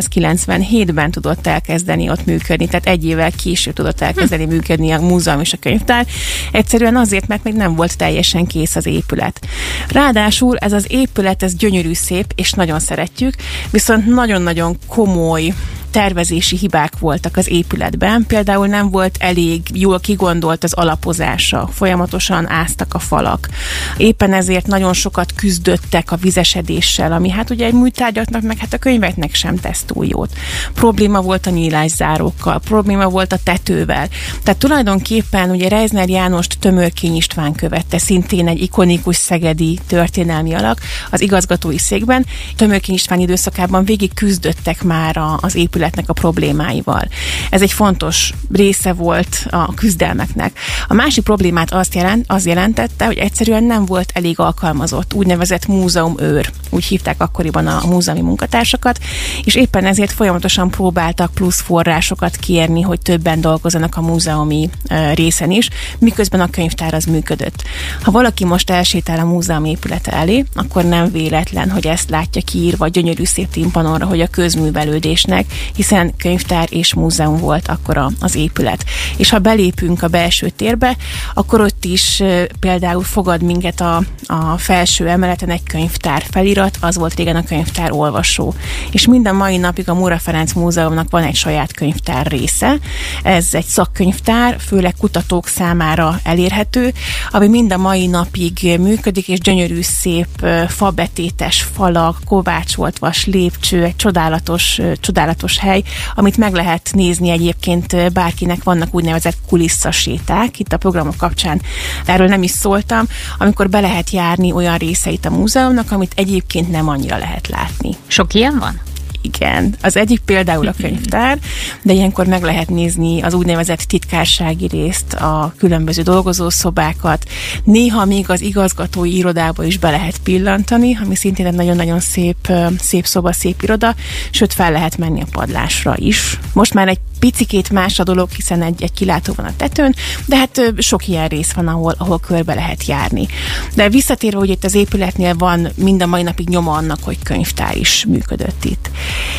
[0.00, 4.50] 1897-ben tudott elkezdeni ott működni, tehát egy évvel később tudott elkezdeni hm.
[4.50, 6.06] működni a múzeum és a könyvtár.
[6.52, 9.46] Egyszerűen azért, mert még nem volt teljesen kész az épület.
[9.88, 13.34] Ráadásul ez az épület, ez gyönyörű szép, és nagyon szeretjük,
[13.70, 15.52] viszont nagyon-nagyon komoly
[15.96, 18.24] tervezési hibák voltak az épületben.
[18.26, 23.48] Például nem volt elég jól kigondolt az alapozása, folyamatosan áztak a falak.
[23.96, 28.78] Éppen ezért nagyon sokat küzdöttek a vizesedéssel, ami hát ugye egy műtárgyaknak, meg hát a
[28.78, 30.32] könyveknek sem tesz túl jót.
[30.74, 34.08] Probléma volt a nyílászárókkal, probléma volt a tetővel.
[34.42, 40.80] Tehát tulajdonképpen ugye Reisner Jánost Tömörkény István követte, szintén egy ikonikus szegedi történelmi alak
[41.10, 42.26] az igazgatói székben.
[42.56, 47.08] Tömörkény István időszakában végig küzdöttek már az épület épületnek a problémáival.
[47.50, 50.58] Ez egy fontos része volt a küzdelmeknek.
[50.88, 56.50] A másik problémát azt jelent, az jelentette, hogy egyszerűen nem volt elég alkalmazott, úgynevezett múzeumőr,
[56.70, 58.98] úgy hívták akkoriban a múzeumi munkatársakat,
[59.44, 64.70] és éppen ezért folyamatosan próbáltak plusz forrásokat kérni, hogy többen dolgozzanak a múzeumi
[65.14, 65.68] részen is,
[65.98, 67.62] miközben a könyvtár az működött.
[68.02, 72.88] Ha valaki most elsétál a múzeum épülete elé, akkor nem véletlen, hogy ezt látja kiírva
[72.88, 75.44] gyönyörű szép timpanonra, hogy a közművelődésnek
[75.76, 78.84] hiszen könyvtár és múzeum volt akkor az épület.
[79.16, 80.96] És ha belépünk a belső térbe,
[81.34, 82.22] akkor ott is
[82.60, 87.92] például fogad minket a, a felső emeleten egy könyvtár felirat, az volt régen a könyvtár
[87.92, 88.54] olvasó.
[88.90, 92.78] És minden mai napig a Múra Ferenc Múzeumnak van egy saját könyvtár része.
[93.22, 96.92] Ez egy szakkönyvtár, főleg kutatók számára elérhető,
[97.30, 103.96] ami mind a mai napig működik, és gyönyörű szép fabetétes falak, kovácsolt vas lépcső, egy
[103.96, 105.82] csodálatos, csodálatos hely,
[106.14, 111.60] amit meg lehet nézni egyébként bárkinek vannak úgynevezett kulisszaséták, itt a programok kapcsán
[112.06, 113.06] erről nem is szóltam,
[113.38, 117.90] amikor be lehet járni olyan részeit a múzeumnak, amit egyébként nem annyira lehet látni.
[118.06, 118.85] Sok ilyen van?
[119.26, 119.74] Igen.
[119.80, 121.38] Az egyik például a könyvtár,
[121.82, 127.28] de ilyenkor meg lehet nézni az úgynevezett titkársági részt, a különböző dolgozószobákat.
[127.64, 133.06] Néha még az igazgatói irodába is be lehet pillantani, ami szintén egy nagyon-nagyon szép, szép
[133.06, 133.94] szoba, szép iroda,
[134.30, 136.38] sőt fel lehet menni a padlásra is.
[136.52, 139.94] Most már egy picikét más a dolog, hiszen egy, egy kilátó van a tetőn,
[140.26, 143.26] de hát sok ilyen rész van, ahol, ahol körbe lehet járni.
[143.74, 147.76] De visszatérve, hogy itt az épületnél van mind a mai napig nyoma annak, hogy könyvtár
[147.76, 148.90] is működött itt.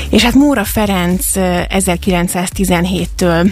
[0.10, 3.52] És hát Móra Ferenc 1917-től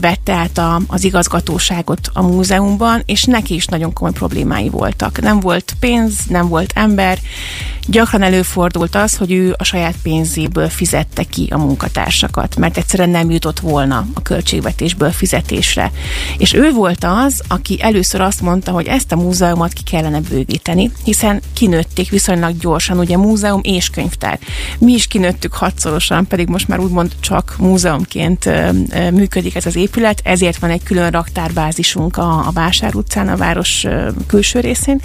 [0.00, 5.20] vette át a, az igazgatóságot a múzeumban, és neki is nagyon komoly problémái voltak.
[5.20, 7.18] Nem volt pénz, nem volt ember,
[7.86, 13.30] gyakran előfordult az, hogy ő a saját pénzéből fizette ki a munkatársakat, mert egyszerűen nem
[13.30, 15.92] jutott volna a költségvetésből fizetésre.
[16.38, 20.90] És ő volt az, aki először azt mondta, hogy ezt a múzeumot ki kellene bővíteni,
[21.04, 24.38] hiszen kinőtték viszonylag gyorsan, ugye múzeum és könyvtár.
[24.78, 28.50] Mi is kinőttük hatszorosan, pedig most már úgymond csak múzeumként
[29.12, 33.86] működik ez az épület, ezért van egy külön raktárbázisunk a, a Vásár utcán, a város
[34.26, 35.00] külső részén.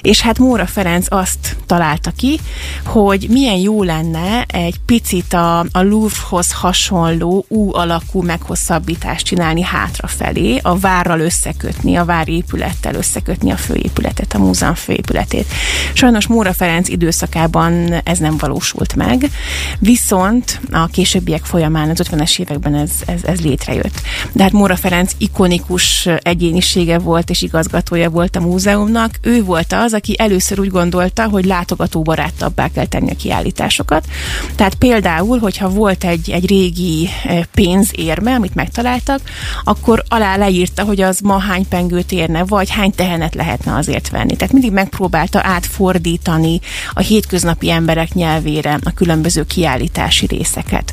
[0.00, 2.40] És hát Móra Ferenc azt találta ki,
[2.84, 10.58] hogy milyen jó lenne egy picit a, a Louvre-hoz hasonló U alakú meghosszabbítást csinálni hátrafelé,
[10.62, 15.46] a várral összekötni, a várépülettel összekötni a főépületet, a múzeum főépületét.
[15.92, 19.30] Sajnos Móra Ferenc időszakában ez nem valósult meg,
[19.78, 24.00] viszont a későbbiek folyamán, az 50-es években ez, ez, ez létrejött.
[24.32, 29.14] De hát Móra Ferenc ikonikus egyénisége volt és igazgatója volt a múzeumnak.
[29.22, 34.06] Ő volt az, aki először úgy gondolta, hogy látogatóbarátabbá kell tenni a kiállításokat.
[34.54, 37.08] Tehát például, hogyha volt egy, egy régi
[37.54, 39.20] pénzérme, amit megtaláltak,
[39.64, 44.36] akkor alá leírta, hogy az ma hány pengőt érne, vagy hány tehenet lehetne azért venni.
[44.36, 46.60] Tehát mindig megpróbálta átfordítani
[46.92, 50.92] a hétköznapi emberek nyelvére a különböző kiállítási részeket.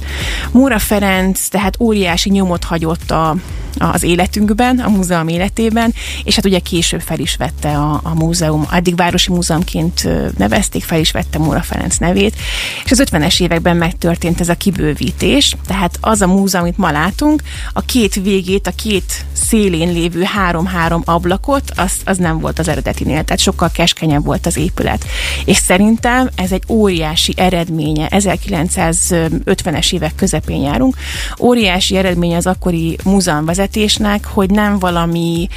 [0.52, 3.36] Móra Ferenc tehát óriási nyomot hagyott a,
[3.78, 5.94] az életünkben, a múzeum életében,
[6.24, 11.00] és hát ugye később fel is vette a, a múzeum, addig Városi Múzeumként nevezték, fel
[11.00, 12.36] is vette Móra Ferenc nevét,
[12.86, 17.42] és az 50-es években megtörtént ez a kibővítés, tehát az a múzeum, amit ma látunk,
[17.74, 23.24] a két végét, a két szélén lévő három-három ablakot, az, az nem volt az eredetinél,
[23.24, 25.06] tehát sokkal keskenyebb volt az épület.
[25.46, 30.96] És szerintem ez egy óriási eredménye, 1950-es évek közepén járunk,
[31.40, 35.48] óriási eredménye az akkori múzeumvezetésnek, hogy nem valami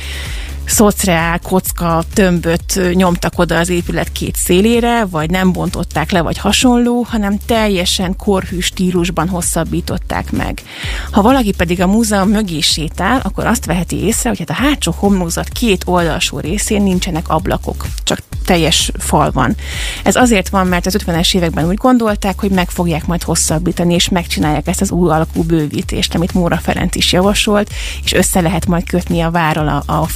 [0.71, 7.07] szociál kocka tömböt nyomtak oda az épület két szélére, vagy nem bontották le, vagy hasonló,
[7.09, 10.63] hanem teljesen korhű stílusban hosszabbították meg.
[11.11, 14.95] Ha valaki pedig a múzeum mögé sétál, akkor azt veheti észre, hogy hát a hátsó
[14.99, 19.57] homlokzat két oldalsó részén nincsenek ablakok, csak teljes fal van.
[20.05, 24.09] Ez azért van, mert az 50-es években úgy gondolták, hogy meg fogják majd hosszabbítani, és
[24.09, 27.71] megcsinálják ezt az új alakú bővítést, amit Móra Ferenc is javasolt,
[28.05, 30.07] és össze lehet majd kötni a várral a, a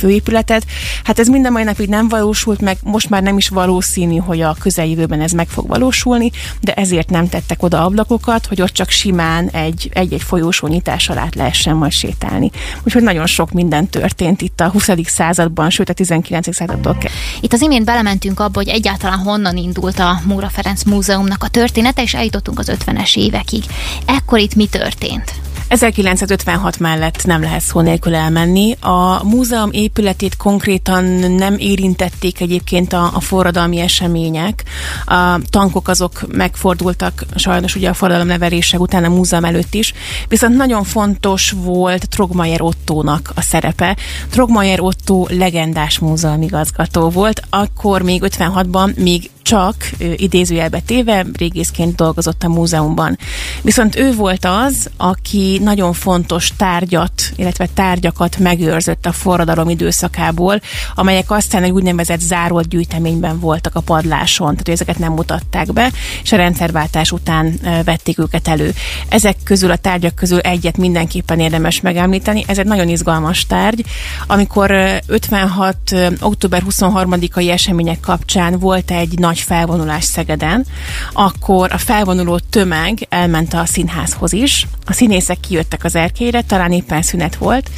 [0.45, 0.65] főépületet.
[1.05, 4.57] Hát ez minden mai napig nem valósult meg, most már nem is valószínű, hogy a
[4.61, 6.31] közeljövőben ez meg fog valósulni,
[6.61, 11.27] de ezért nem tettek oda ablakokat, hogy ott csak simán egy, egy-egy folyósó nyitás alá
[11.37, 12.51] lehessen majd sétálni.
[12.83, 14.89] Úgyhogy nagyon sok minden történt itt a 20.
[15.05, 16.55] században, sőt a 19.
[16.55, 17.13] századtól kell.
[17.41, 21.49] Itt az imént belement belementünk abba, hogy egyáltalán honnan indult a Móra Ferenc Múzeumnak a
[21.49, 23.65] története, és eljutottunk az 50-es évekig.
[24.07, 25.35] Ekkor itt mi történt?
[25.69, 28.77] 1956 mellett nem lehet szó nélkül elmenni.
[28.81, 34.65] A múzeum épületét konkrétan nem érintették egyébként a, a forradalmi események.
[35.07, 39.93] A tankok azok megfordultak sajnos ugye a forradalom nevelése után a múzeum előtt is,
[40.29, 43.97] viszont nagyon fontos volt Trogmayer Ottónak a szerepe.
[44.31, 49.75] Trogmayer Otto legendás múzeumigazgató volt, akkor még 56-ban még csak
[50.17, 53.19] idézőjelbe téve régészként dolgozott a múzeumban.
[53.63, 60.61] Viszont ő volt az, aki nagyon fontos tárgyat, illetve tárgyakat megőrzött a forradalom időszakából,
[60.95, 65.91] amelyek aztán egy úgynevezett zárolt gyűjteményben voltak a padláson, tehát ezeket nem mutatták be,
[66.23, 68.75] és a rendszerváltás után vették őket elő.
[69.09, 72.45] Ezek közül a tárgyak közül egyet mindenképpen érdemes megemlíteni.
[72.47, 73.85] Ez egy nagyon izgalmas tárgy.
[74.27, 75.77] Amikor 56.
[76.21, 80.67] október 23-ai események kapcsán volt egy nagy nagy felvonulás Szegeden,
[81.13, 84.67] akkor a felvonuló tömeg elment a színházhoz is.
[84.87, 87.71] A színészek kijöttek az erkélyre, talán éppen szünet volt,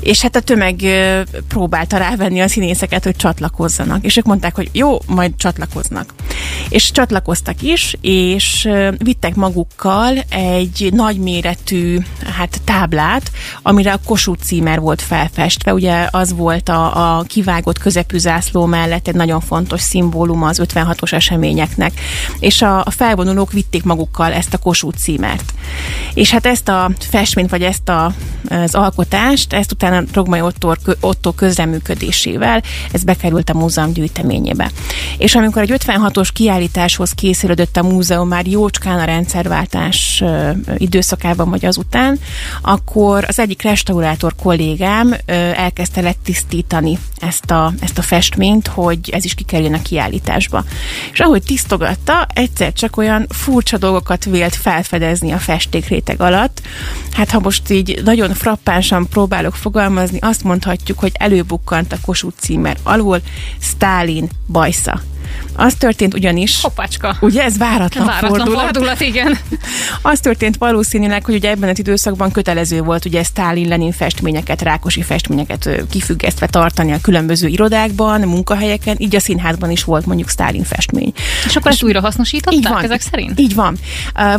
[0.00, 0.82] és hát a tömeg
[1.48, 4.04] próbálta rávenni a színészeket, hogy csatlakozzanak.
[4.04, 6.14] És ők mondták, hogy jó, majd csatlakoznak.
[6.68, 11.98] És csatlakoztak is, és vittek magukkal egy nagyméretű
[12.36, 13.30] hát, táblát,
[13.62, 15.74] amire a Kossuth címer volt felfestve.
[15.74, 20.60] Ugye az volt a, a kivágott közepű zászló mellett egy nagyon fontos szimbólum az
[20.96, 21.92] 56-os eseményeknek.
[22.38, 25.54] És a, a felvonulók vitték magukkal ezt a Kossuth címert.
[26.14, 28.12] És hát ezt a festményt, vagy ezt a,
[28.48, 34.70] az alkotást, ezt utána Rogmai Otto, Otto közreműködésével, ez bekerült a múzeum gyűjteményébe.
[35.18, 40.24] És amikor egy 56-os kiállításhoz készülődött a múzeum már jócskán a rendszerváltás
[40.76, 42.18] időszakában, vagy azután,
[42.62, 45.14] akkor az egyik restaurátor kollégám
[45.54, 50.64] elkezdte letisztítani ezt a, ezt a festményt, hogy ez is kikerüljön a kiállításba.
[51.12, 56.62] És ahogy tisztogatta, egyszer csak olyan furcsa dolgokat vélt felfedezni a festékréteg alatt.
[57.12, 62.76] Hát ha most így nagyon frappánsan próbálok fogalmazni, azt mondhatjuk, hogy előbukkant a Kossuth címer
[62.82, 63.20] alul
[63.60, 65.00] Stálin bajsza.
[65.56, 66.60] Az történt ugyanis...
[66.62, 67.16] Hoppácska.
[67.20, 68.62] Ugye ez váratlan, váratlan fordulat.
[68.62, 69.00] fordulat.
[69.00, 69.38] igen.
[70.02, 75.02] Az történt valószínűleg, hogy ugye ebben az időszakban kötelező volt ugye Stálin Lenin festményeket, Rákosi
[75.02, 81.12] festményeket kifüggesztve tartani a különböző irodákban, munkahelyeken, így a színházban is volt mondjuk Stálin festmény.
[81.46, 83.40] És akkor ezt újra hasznosították így van, ezek szerint?
[83.40, 83.78] Így van.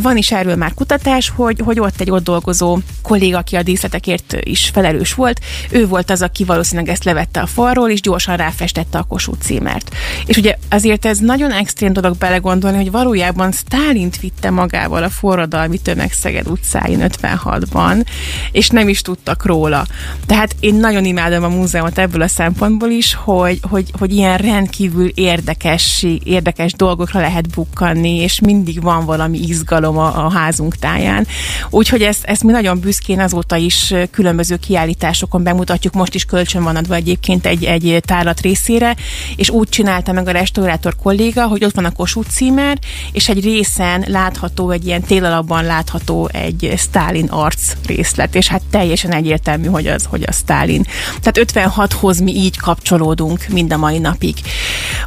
[0.02, 4.36] Van is erről már kutatás, hogy, hogy ott egy ott dolgozó kolléga, aki a díszletekért
[4.40, 8.98] is felelős volt, ő volt az, aki valószínűleg ezt levette a falról, és gyorsan ráfestette
[8.98, 9.94] a Kossuth címert.
[10.26, 15.78] És ugye azért ez nagyon extrém dolog belegondolni, hogy valójában Stálint vitte magával a forradalmi
[15.78, 18.06] tömeg Szeged utcáin 56-ban,
[18.52, 19.86] és nem is tudtak róla.
[20.26, 25.10] Tehát én nagyon imádom a múzeumot ebből a szempontból is, hogy, hogy, hogy ilyen rendkívül
[25.14, 31.26] érdekes, érdekes dolgokra lehet bukkanni, és mindig van valami izgalom a, a házunk táján.
[31.70, 36.76] Úgyhogy ezt, ezt mi nagyon büszkén azóta is különböző kiállításokon bemutatjuk, most is kölcsön van
[36.76, 38.96] adva egyébként egy, egy tárlat részére,
[39.36, 40.32] és úgy csinálta meg a
[40.68, 42.78] restaurátor kolléga, hogy ott van a Kossuth címer,
[43.12, 49.12] és egy részen látható, egy ilyen télalapban látható egy Stalin arc részlet, és hát teljesen
[49.12, 50.86] egyértelmű, hogy az, hogy a Stalin.
[51.20, 54.36] Tehát 56-hoz mi így kapcsolódunk mind a mai napig.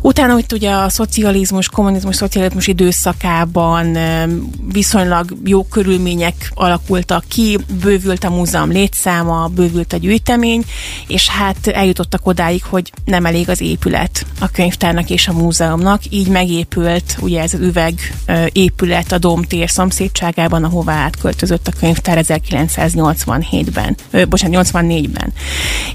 [0.02, 3.98] Utána hogy ugye a szocializmus, kommunizmus, szocializmus időszakában
[4.72, 10.64] viszonylag jó körülmények alakultak ki, bővült a múzeum létszáma, bővült a gyűjtemény,
[11.08, 15.51] és hát eljutottak odáig, hogy nem elég az épület a könyvtárnak és a múzeumnak,
[16.10, 17.94] így megépült ugye ez az üveg
[18.52, 23.98] épület a Domtér szomszédságában, ahová átköltözött a könyvtár 1987-ben,
[24.30, 25.34] bocsánat, 84-ben.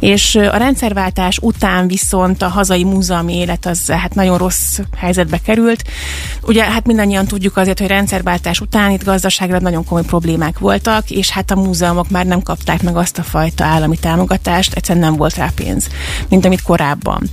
[0.00, 5.84] És a rendszerváltás után viszont a hazai múzeumi élet az hát nagyon rossz helyzetbe került.
[6.42, 11.30] Ugye hát mindannyian tudjuk azért, hogy rendszerváltás után itt gazdaságra nagyon komoly problémák voltak, és
[11.30, 15.36] hát a múzeumok már nem kapták meg azt a fajta állami támogatást, egyszerűen nem volt
[15.36, 15.86] rá pénz,
[16.28, 17.30] mint amit korábban.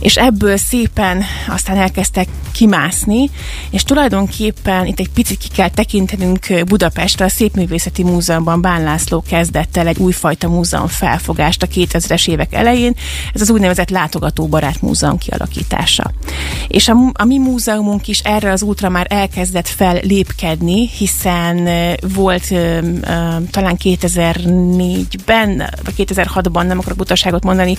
[0.00, 1.22] És ebből szépen
[1.62, 3.30] aztán elkezdtek kimászni,
[3.70, 9.76] és tulajdonképpen itt egy picit ki kell tekintenünk Budapestre, a Szépművészeti Múzeumban Bán László kezdett
[9.76, 12.94] el egy újfajta múzeum felfogást a 2000-es évek elején,
[13.34, 16.10] ez az úgynevezett látogatóbarát múzeum kialakítása.
[16.68, 21.68] És a, a mi múzeumunk is erre az útra már elkezdett fel lépkedni, hiszen
[22.14, 22.48] volt
[23.50, 27.76] talán 2004-ben, vagy 2006-ban, nem akarok butaságot mondani,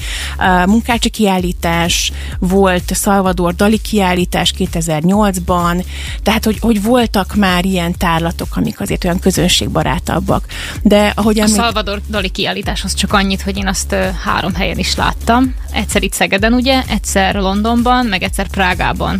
[0.65, 5.85] munkácsi kiállítás, volt Salvador Dali kiállítás 2008-ban,
[6.23, 10.45] tehát hogy, hogy voltak már ilyen tárlatok, amik azért olyan közönségbarátabbak.
[10.81, 15.55] De ahogy a Salvador Dali kiállításhoz csak annyit, hogy én azt három helyen is láttam.
[15.71, 19.19] Egyszer itt Szegeden, ugye, egyszer Londonban, meg egyszer Prágában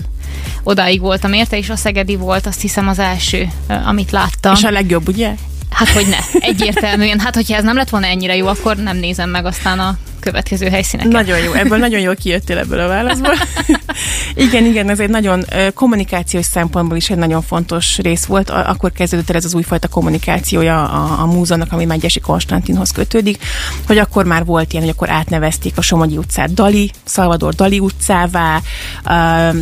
[0.63, 3.47] odáig voltam érte, és a Szegedi volt azt hiszem az első,
[3.85, 4.53] amit láttam.
[4.53, 5.35] És a legjobb, ugye?
[5.69, 7.19] Hát hogy ne, egyértelműen.
[7.19, 10.69] Hát hogyha ez nem lett volna ennyire jó, akkor nem nézem meg aztán a következő
[10.69, 11.11] helyszíneket.
[11.11, 13.33] Nagyon jó, ebből nagyon jól kijöttél ebből a válaszból.
[14.45, 18.49] igen, igen, ez egy nagyon kommunikációs szempontból is egy nagyon fontos rész volt.
[18.49, 23.43] Akkor kezdődött el ez az újfajta kommunikációja a, a múzeumnak, ami Megyesi Konstantinhoz kötődik,
[23.87, 28.61] hogy akkor már volt ilyen, hogy akkor átnevezték a Somogyi utcát Dali, Salvador Dali utcává,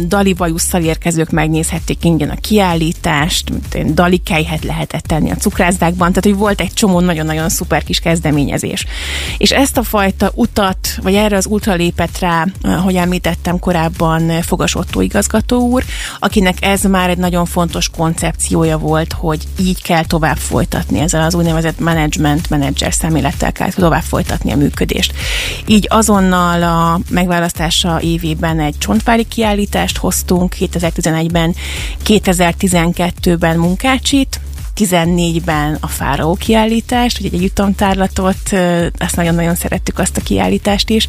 [0.08, 3.52] Dali bajusszal érkezők megnézhették ingyen a kiállítást,
[3.94, 8.86] Dali kejhet lehetett tenni a cukrászdákban, tehát hogy volt egy csomó nagyon-nagyon szuper kis kezdeményezés.
[9.38, 12.46] És ezt a fajta ut- utat, vagy erre az útra lépett rá,
[12.84, 15.84] hogy említettem korábban Fogas Otto igazgató úr,
[16.20, 21.36] akinek ez már egy nagyon fontos koncepciója volt, hogy így kell tovább folytatni ezzel az
[21.36, 25.14] úgynevezett management manager szemlélettel kell tovább folytatni a működést.
[25.66, 31.56] Így azonnal a megválasztása évében egy csontvári kiállítást hoztunk, 2011-ben,
[32.06, 34.40] 2012-ben munkácsit,
[34.76, 38.54] 2014-ben a Fáraó kiállítást, ugye egy jutamtárlatot,
[38.98, 41.08] ezt nagyon-nagyon szerettük azt a kiállítást is.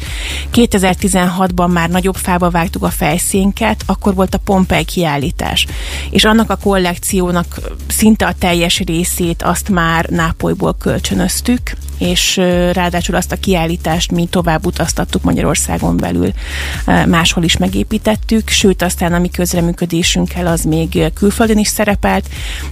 [0.53, 5.67] 2016-ban már nagyobb fába vágtuk a fejszénket, akkor volt a Pompei kiállítás.
[6.09, 12.37] És annak a kollekciónak szinte a teljes részét azt már Nápolyból kölcsönöztük, és
[12.73, 16.31] ráadásul azt a kiállítást mi tovább utaztattuk Magyarországon belül,
[16.85, 22.29] máshol is megépítettük, sőt aztán a mi közreműködésünkkel az még külföldön is szerepelt.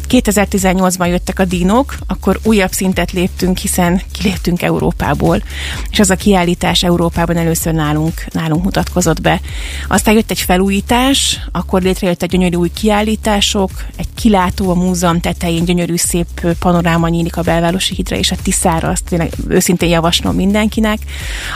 [0.09, 5.43] 2018-ban jöttek a dinók, akkor újabb szintet léptünk, hiszen kiléptünk Európából,
[5.89, 9.41] és az a kiállítás Európában először nálunk, nálunk mutatkozott be.
[9.87, 15.65] Aztán jött egy felújítás, akkor létrejött egy gyönyörű új kiállítások, egy kilátó a múzeum tetején,
[15.65, 20.99] gyönyörű szép panoráma nyílik a belvárosi hídra és a Tiszára, azt tényleg őszintén javaslom mindenkinek.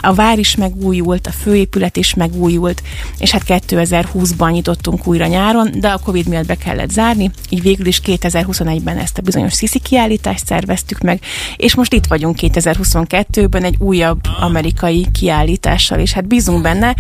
[0.02, 2.84] A vár is megújult, a főépület is megújult,
[3.18, 7.86] és hát 2020-ban nyitottunk újra nyáron, de a Covid miatt be kellett zárni, így végül
[7.86, 11.22] is 2021-ben ezt a bizonyos Sisi kiállítást szerveztük meg,
[11.56, 16.96] és most itt vagyunk 2022-ben egy újabb amerikai kiállítással, és hát bízunk benne,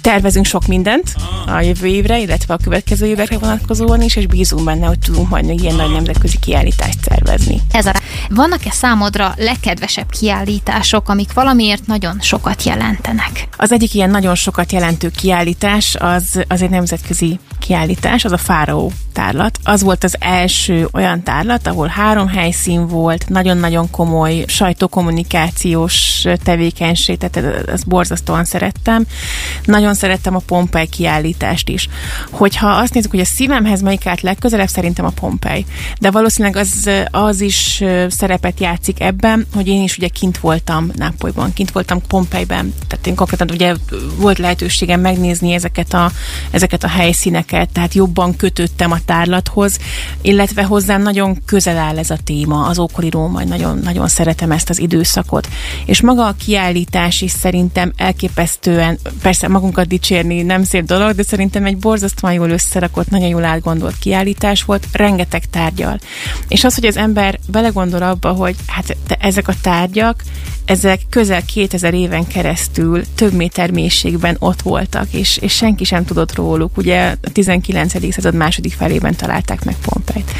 [0.00, 1.14] tervezünk sok mindent
[1.46, 5.44] a jövő évre, illetve a következő évekre vonatkozóan is, és bízunk benne, hogy tudunk majd
[5.44, 7.60] még ilyen nagy nemzetközi kiállítást szervezni.
[7.72, 7.94] Ez a
[8.28, 13.48] Vannak-e számodra legkedvesebb kiállítások, amik valamiért nagyon sokat jelentenek?
[13.56, 18.92] Az egyik ilyen nagyon sokat jelentő kiállítás az, az egy nemzetközi kiállítás, az a Fáraó
[19.12, 19.58] tárlat.
[19.64, 27.68] Az volt az első olyan tárlat, ahol három helyszín volt, nagyon-nagyon komoly sajtókommunikációs tevékenység, tehát
[27.68, 29.04] ezt borzasztóan szerettem.
[29.64, 31.88] Nagyon szerettem a Pompei kiállítást is.
[32.30, 35.66] Hogyha azt nézzük, hogy a szívemhez melyik állt legközelebb, szerintem a Pompei.
[36.00, 41.52] De valószínűleg az, az is szerepet játszik ebben, hogy én is ugye kint voltam Nápolyban,
[41.52, 43.74] kint voltam Pompeiben, tehát én konkrétan ugye
[44.16, 46.10] volt lehetőségem megnézni ezeket a,
[46.50, 49.78] ezeket a helyszíneket, tehát jobban kötöttem a tárlathoz,
[50.20, 54.70] illetve hozzám nagyon közel áll ez a téma, az ókori Róma, nagyon, nagyon szeretem ezt
[54.70, 55.48] az időszakot.
[55.84, 61.64] És maga a kiállítás is szerintem elképesztően, persze magunkat dicsérni nem szép dolog, de szerintem
[61.64, 65.98] egy borzasztóan jól összerakott, nagyon jól átgondolt kiállítás volt, rengeteg tárgyal.
[66.48, 70.22] És az, hogy az ember belegondol abba, hogy hát ezek a tárgyak,
[70.66, 76.34] ezek közel 2000 éven keresztül több méter mélységben ott voltak, és, és senki sem tudott
[76.34, 76.76] róluk.
[76.76, 78.12] Ugye a 19.
[78.12, 80.30] század második felében találták meg Pompeit.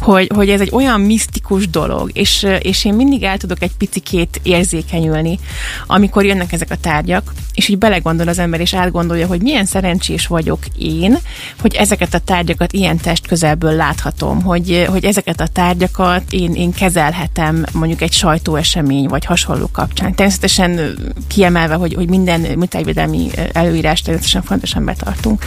[0.00, 4.40] Hogy, hogy ez egy olyan misztikus dolog, és, és én mindig el tudok egy picikét
[4.42, 5.38] érzékenyülni,
[5.86, 10.26] amikor jönnek ezek a tárgyak, és így belegondol az ember, és átgondolja, hogy milyen szerencsés
[10.26, 11.18] vagyok én,
[11.60, 16.72] hogy ezeket a tárgyakat ilyen test közelből láthatom, hogy, hogy ezeket a tárgyakat én, én
[16.72, 20.14] kezelhetem mondjuk egy sajtóesemény, vagy hasonló dolgok kapcsán.
[20.14, 20.98] Természetesen
[21.28, 25.44] kiemelve, hogy, hogy minden műtárgyvédelmi előírást természetesen fontosan betartunk.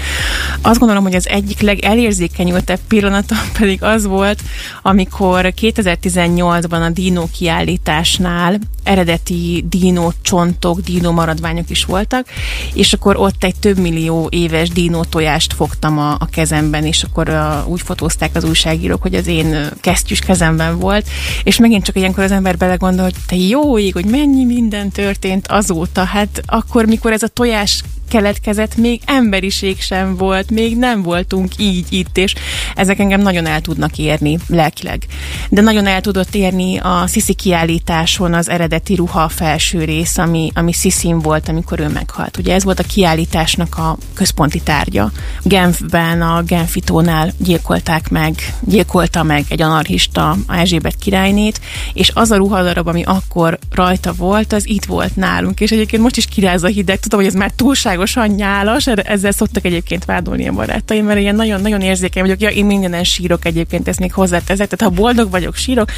[0.61, 4.39] Azt gondolom, hogy az egyik legelérzékenyültebb pillanatom pedig az volt,
[4.81, 12.27] amikor 2018-ban a Dino kiállításnál eredeti dino csontok, dino maradványok is voltak,
[12.73, 17.29] és akkor ott egy több millió éves dino tojást fogtam a, a kezemben, és akkor
[17.29, 21.07] a, úgy fotózták az újságírók, hogy az én kesztyűs kezemben volt,
[21.43, 25.47] és megint csak ilyenkor az ember belegondol, hogy te jó ég, hogy mennyi minden történt
[25.47, 26.03] azóta.
[26.03, 31.85] Hát akkor, mikor ez a tojás keletkezett, még emberiség sem volt, még nem voltunk így
[31.89, 32.35] itt, és
[32.75, 35.05] ezek engem nagyon el tudnak érni lelkileg.
[35.49, 40.71] De nagyon el tudott érni a Sisi kiállításon az eredeti ruha felső rész, ami, ami
[40.71, 42.37] Sisin volt, amikor ő meghalt.
[42.37, 45.11] Ugye ez volt a kiállításnak a központi tárgya.
[45.43, 51.59] Genfben a Genfitónál gyilkolták meg, gyilkolta meg egy anarchista a Erzsébet királynét,
[51.93, 56.17] és az a ruhadarab, ami akkor rajta volt, az itt volt nálunk, és egyébként most
[56.17, 60.47] is kiráz a hideg, tudom, hogy ez már túlság túlságosan nyálas, ezzel szoktak egyébként vádolni
[60.47, 62.41] a barátaim, mert ilyen nagyon-nagyon érzékeny vagyok.
[62.41, 64.69] Ja, én mindenen sírok egyébként, ezt még hozzáteszek.
[64.69, 65.91] Tehát ha boldog vagyok, sírok,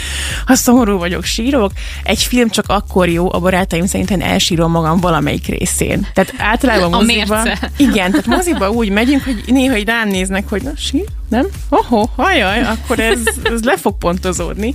[0.45, 1.72] ha szomorú vagyok, sírok.
[2.04, 6.08] Egy film csak akkor jó, a barátaim szerintem elsírom magam valamelyik részén.
[6.14, 7.43] Tehát általában a moziba,
[7.78, 11.47] igen, tehát moziba úgy megyünk, hogy néha így rám néznek, hogy na sír, nem?
[11.70, 14.74] Oho, hajaj, akkor ez, ez le fog pontozódni.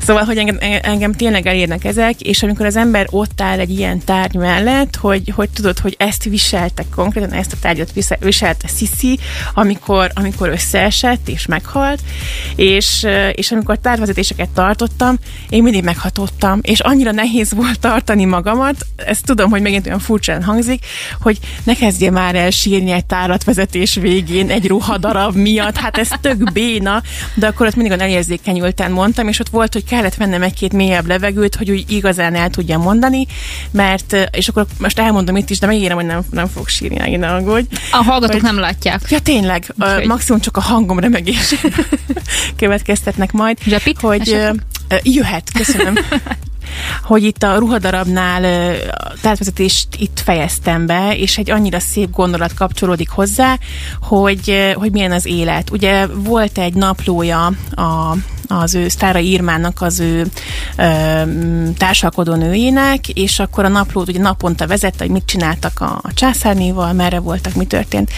[0.00, 3.98] Szóval, hogy engem, engem tényleg elérnek ezek, és amikor az ember ott áll egy ilyen
[4.04, 6.24] tárgy mellett, hogy, hogy tudod, hogy ezt
[6.64, 9.18] viselte konkrétan, ezt a tárgyat viselte Sisi,
[9.54, 12.02] amikor, amikor összeesett és meghalt,
[12.56, 19.24] és, és amikor tárvezetéseket tartottam, én mindig meghatottam, és annyira nehéz volt tartani magamat, ezt
[19.24, 20.86] tudom, hogy megint olyan furcsán hangzik,
[21.20, 26.52] hogy ne kezdje már el sírni egy tárlatvezetés végén egy ruhadarab miatt, hát ez tök
[26.52, 27.02] béna,
[27.34, 31.06] de akkor ott mindig a elérzékenyülten mondtam, és ott volt, hogy kellett vennem egy-két mélyebb
[31.06, 33.26] levegőt, hogy úgy igazán el tudjam mondani,
[33.70, 37.28] mert, és akkor most elmondom itt is, de megígérem, hogy nem, nem fog sírni, ne
[37.28, 37.66] aggódj.
[37.90, 39.00] A hallgatók hogy, nem látják.
[39.08, 41.54] Ja, tényleg, uh, maximum csak a hangom remegés
[42.56, 43.58] következtetnek majd.
[43.66, 44.00] Zsepit?
[44.00, 45.94] Hogy uh, jöhet, köszönöm.
[47.02, 48.44] hogy itt a ruhadarabnál
[48.90, 53.58] a tárvezetést itt fejeztem be, és egy annyira szép gondolat kapcsolódik hozzá,
[54.00, 55.70] hogy, hogy milyen az élet.
[55.70, 58.16] Ugye volt egy naplója a
[58.48, 60.26] az ő Sztára Irmának az ő
[60.76, 61.22] ö,
[61.76, 66.92] társalkodó nőjének, és akkor a naplót ugye naponta vezette, hogy mit csináltak a, a császárnéval,
[66.92, 68.10] merre voltak, mi történt.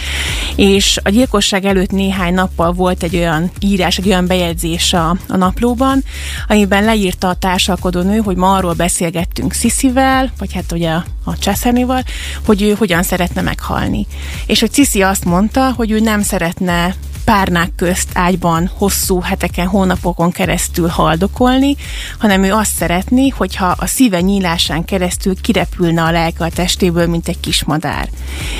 [0.55, 5.37] És a gyilkosság előtt néhány nappal volt egy olyan írás, egy olyan bejegyzés a, a
[5.37, 6.03] naplóban,
[6.47, 11.37] amiben leírta a társalkodó nő, hogy ma arról beszélgettünk Sziszivel, vagy hát ugye a, a
[11.37, 12.03] császárnéval,
[12.45, 14.07] hogy ő hogyan szeretne meghalni.
[14.45, 16.95] És hogy Sziszi azt mondta, hogy ő nem szeretne
[17.27, 21.75] párnák közt ágyban hosszú heteken, hónapokon keresztül haldokolni,
[22.17, 27.27] hanem ő azt szeretné, hogyha a szíve nyílásán keresztül kirepülne a lelke a testéből, mint
[27.27, 28.09] egy kis madár.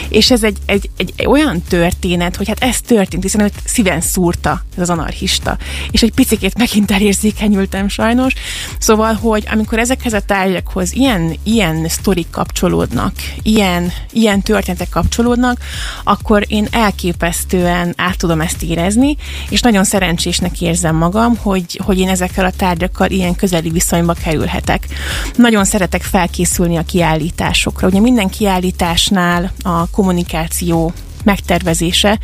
[0.10, 4.02] És ez egy, egy, egy, egy olyan történet, hogy hát ez történt, hiszen őt szíven
[4.02, 5.58] szúrta ez az anarchista.
[5.92, 8.34] És egy picikét megint elérzékenyültem sajnos.
[8.80, 15.60] Szóval, hogy amikor ezekhez a tárgyakhoz ilyen, ilyen sztorik kapcsolódnak, ilyen, ilyen történetek kapcsolódnak,
[16.04, 19.16] akkor én elképesztően át tudom ezt ezt érezni,
[19.50, 24.88] és nagyon szerencsésnek érzem magam, hogy, hogy én ezekkel a tárgyakkal ilyen közeli viszonyba kerülhetek.
[25.36, 27.88] Nagyon szeretek felkészülni a kiállításokra.
[27.88, 30.94] Ugye minden kiállításnál a kommunikáció
[31.24, 32.20] megtervezése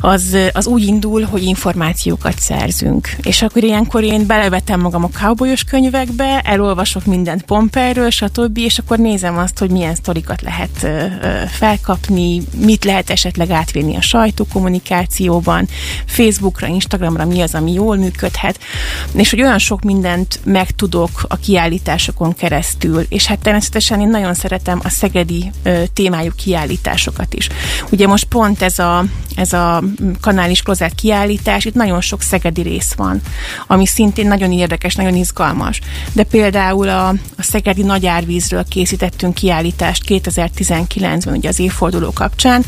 [0.00, 3.08] az, az úgy indul, hogy információkat szerzünk.
[3.22, 8.98] És akkor ilyenkor én belevetem magam a cowboyos könyvekbe, elolvasok mindent Pompeiről, stb., és akkor
[8.98, 10.86] nézem azt, hogy milyen sztorikat lehet
[11.50, 15.68] felkapni, mit lehet esetleg átvinni a sajtókommunikációban,
[16.06, 18.58] Facebookra, Instagramra mi az, ami jól működhet,
[19.14, 24.80] és hogy olyan sok mindent megtudok a kiállításokon keresztül, és hát természetesen én nagyon szeretem
[24.84, 27.48] a szegedi ö, témájú kiállításokat is.
[27.90, 29.04] Ugye most pont ez a,
[29.36, 29.82] ez a
[30.20, 33.20] kanális klozet kiállítás, itt nagyon sok szegedi rész van,
[33.66, 35.80] ami szintén nagyon érdekes, nagyon izgalmas.
[36.12, 42.64] De például a, a szegedi nagyárvízről készítettünk kiállítást 2019-ben, ugye az évforduló kapcsán,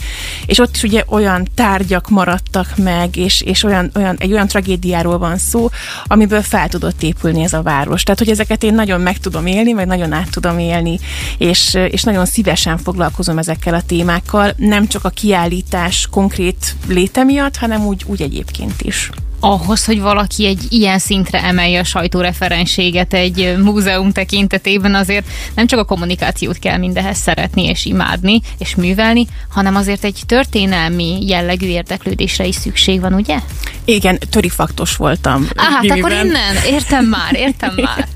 [0.46, 5.18] és ott is ugye olyan tárgyak maradtak meg, és, és olyan, olyan, egy olyan tragédiáról
[5.18, 5.68] van szó,
[6.04, 8.02] amiből fel tudott épülni ez a város.
[8.02, 10.98] Tehát, hogy ezeket én nagyon meg tudom élni, vagy nagyon át tudom élni,
[11.38, 17.24] és, és nagyon szívesen foglalkozom ezekkel a témákkal, nem csak a kiállítás konkrét lét léte
[17.24, 23.14] miatt, hanem úgy, úgy egyébként is ahhoz, hogy valaki egy ilyen szintre emelje a sajtóreferenséget
[23.14, 29.26] egy múzeum tekintetében, azért nem csak a kommunikációt kell mindehez szeretni és imádni és művelni,
[29.48, 33.38] hanem azért egy történelmi jellegű érdeklődésre is szükség van, ugye?
[33.84, 35.48] Igen, törifaktos voltam.
[35.54, 38.08] Ah, hát akkor innen, értem már, értem már.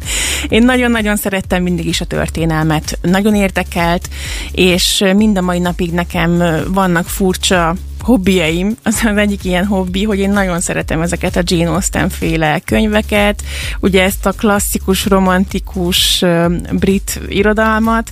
[0.48, 4.08] Én nagyon-nagyon szerettem mindig is a történelmet, nagyon érdekelt,
[4.52, 7.74] és mind a mai napig nekem vannak furcsa
[8.04, 12.60] hobbiaim, az az egyik ilyen hobbi, hogy én nagyon szeretem ezeket a Jane Austen féle
[12.64, 13.42] könyveket,
[13.80, 16.24] ugye ezt a klasszikus, romantikus
[16.72, 18.10] brit irodalmat,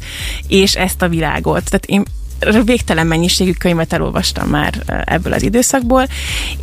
[0.49, 1.64] és ezt a világot.
[1.64, 2.05] Tehát én
[2.64, 6.07] végtelen mennyiségű könyvet elolvastam már ebből az időszakból,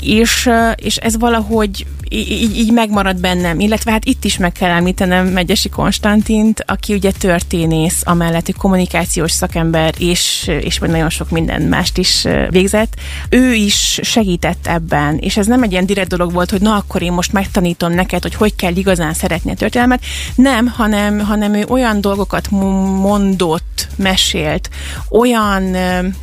[0.01, 5.27] és, és ez valahogy így, így megmarad bennem, illetve hát itt is meg kell említenem
[5.27, 11.97] Megyesi Konstantint, aki ugye történész, amellett hogy kommunikációs szakember, és, és nagyon sok minden mást
[11.97, 12.93] is végzett.
[13.29, 17.01] Ő is segített ebben, és ez nem egy ilyen direkt dolog volt, hogy na akkor
[17.01, 20.03] én most megtanítom neked, hogy hogy kell igazán szeretni a történelmet.
[20.35, 24.69] Nem, hanem, hanem ő olyan dolgokat mondott, mesélt,
[25.09, 25.77] olyan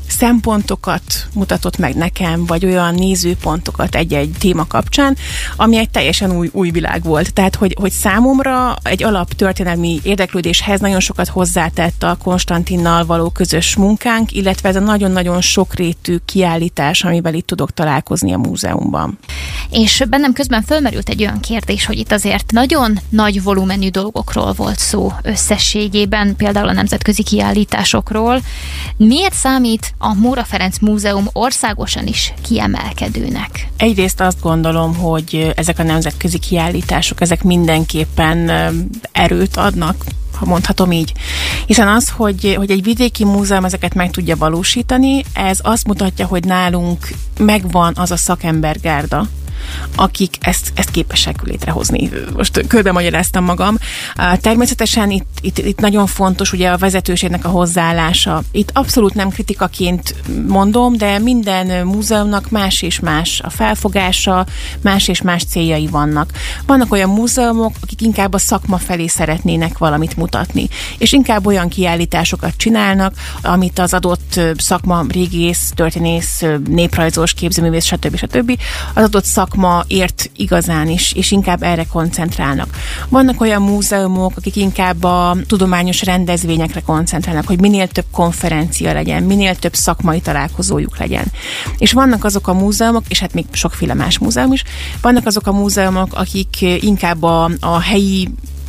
[0.09, 5.17] szempontokat mutatott meg nekem, vagy olyan nézőpontokat egy-egy téma kapcsán,
[5.57, 7.33] ami egy teljesen új, új világ volt.
[7.33, 13.77] Tehát, hogy, hogy számomra egy alap történelmi érdeklődéshez nagyon sokat hozzátett a Konstantinnal való közös
[13.77, 19.19] munkánk, illetve ez a nagyon-nagyon sokrétű kiállítás, amivel itt tudok találkozni a múzeumban.
[19.71, 24.79] És bennem közben fölmerült egy olyan kérdés, hogy itt azért nagyon nagy volumenű dolgokról volt
[24.79, 28.41] szó összességében, például a nemzetközi kiállításokról.
[28.97, 33.69] Miért számít a Móra Ferenc Múzeum országosan is kiemelkedőnek?
[33.77, 38.51] Egyrészt azt gondolom, hogy ezek a nemzetközi kiállítások, ezek mindenképpen
[39.13, 40.05] erőt adnak
[40.37, 41.13] ha mondhatom így.
[41.67, 46.45] Hiszen az, hogy, hogy egy vidéki múzeum ezeket meg tudja valósítani, ez azt mutatja, hogy
[46.45, 47.09] nálunk
[47.39, 49.27] megvan az a szakembergárda,
[49.97, 52.11] akik ezt, ezt képesek létrehozni.
[52.37, 53.79] Most körbe magyaráztam magam.
[54.41, 58.43] Természetesen itt, itt, itt nagyon fontos ugye a vezetőségnek a hozzáállása.
[58.53, 60.15] Itt abszolút nem kritikaként
[60.47, 64.47] mondom, de minden múzeumnak más és más a felfogása,
[64.83, 66.31] más és más céljai vannak.
[66.67, 72.57] Vannak olyan múzeumok, akik inkább a szakma felé szeretnének valamit mutatni, és inkább olyan kiállításokat
[72.57, 78.17] csinálnak, amit az adott szakma, régész, történész, néprajzos, képzőművész, stb.
[78.17, 78.59] stb.
[78.95, 79.56] az adott szakma
[79.87, 82.69] ért igazán is, és inkább erre koncentrálnak.
[83.09, 89.57] Vannak olyan múzeumok, akik inkább a tudományos rendezvényekre koncentrálnak, hogy minél több konferencia legyen, minél
[89.57, 91.25] több szakmai találkozójuk legyen.
[91.79, 94.63] És vannak azok a múzeumok, és hát még sokféle más múzeum is,
[95.01, 98.29] vannak azok a múzeumok, akik inkább a, a helyi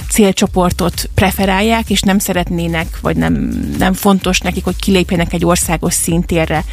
[0.09, 3.33] célcsoportot preferálják, és nem szeretnének, vagy nem,
[3.77, 6.63] nem fontos nekik, hogy kilépjenek egy országos szintérre.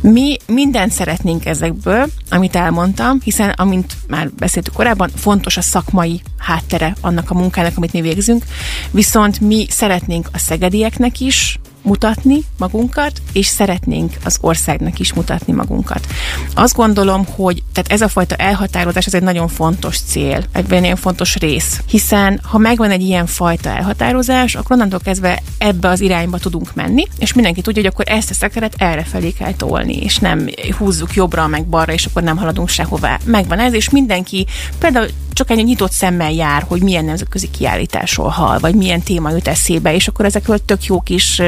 [0.00, 6.96] Mi mindent szeretnénk ezekből, amit elmondtam, hiszen, amint már beszéltük korábban, fontos a szakmai háttere
[7.00, 8.44] annak a munkának, amit mi végzünk,
[8.90, 16.06] viszont mi szeretnénk a szegedieknek is mutatni magunkat, és szeretnénk az országnak is mutatni magunkat.
[16.54, 20.96] Azt gondolom, hogy tehát ez a fajta elhatározás ez egy nagyon fontos cél, egy nagyon
[20.96, 26.38] fontos rész, hiszen ha megvan egy ilyen fajta elhatározás, akkor onnantól kezdve ebbe az irányba
[26.38, 30.18] tudunk menni, és mindenki tudja, hogy akkor ezt a szekeret erre felé kell tolni, és
[30.18, 33.18] nem húzzuk jobbra, meg balra, és akkor nem haladunk sehová.
[33.24, 34.46] Megvan ez, és mindenki
[34.78, 39.48] például csak egy nyitott szemmel jár, hogy milyen nemzetközi kiállításról hal, vagy milyen téma jut
[39.48, 41.42] eszébe, és akkor ezekről tök jó kis,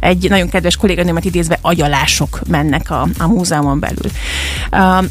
[0.00, 4.10] egy nagyon kedves kolléganőmet idézve, agyalások mennek a, a múzeumon belül.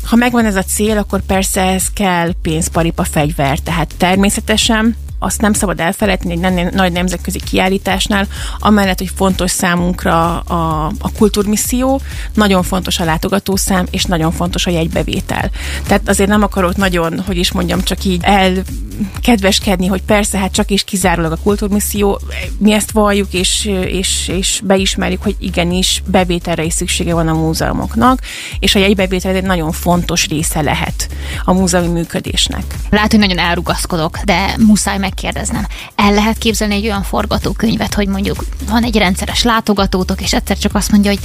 [0.04, 5.42] Ha megvan ez a cél, akkor persze ez kell pénz, paripa, fegyver, tehát természetesen azt
[5.42, 8.28] nem szabad elfelejteni egy nagy nemzetközi kiállításnál,
[8.60, 12.02] amellett, hogy fontos számunkra a, a kultúrmisszió,
[12.34, 15.50] nagyon fontos a látogatószám, és nagyon fontos a jegybevétel.
[15.88, 20.72] Tehát azért nem akarok nagyon, hogy is mondjam, csak így elkedveskedni, hogy persze, hát csak
[20.72, 22.20] is kizárólag a kultúrmisszió,
[22.58, 28.20] mi ezt valljuk, és, és, és beismerjük, hogy igenis bevételre is szüksége van a múzeumoknak,
[28.60, 31.08] és a jegybevétel egy nagyon fontos része lehet
[31.44, 32.64] a múzeumi működésnek.
[32.90, 38.08] Lehet, hogy nagyon elrugaszkodok, de muszáj meg megkérdeznem, el lehet képzelni egy olyan forgatókönyvet, hogy
[38.08, 41.20] mondjuk van egy rendszeres látogatótok, és egyszer csak azt mondja, hogy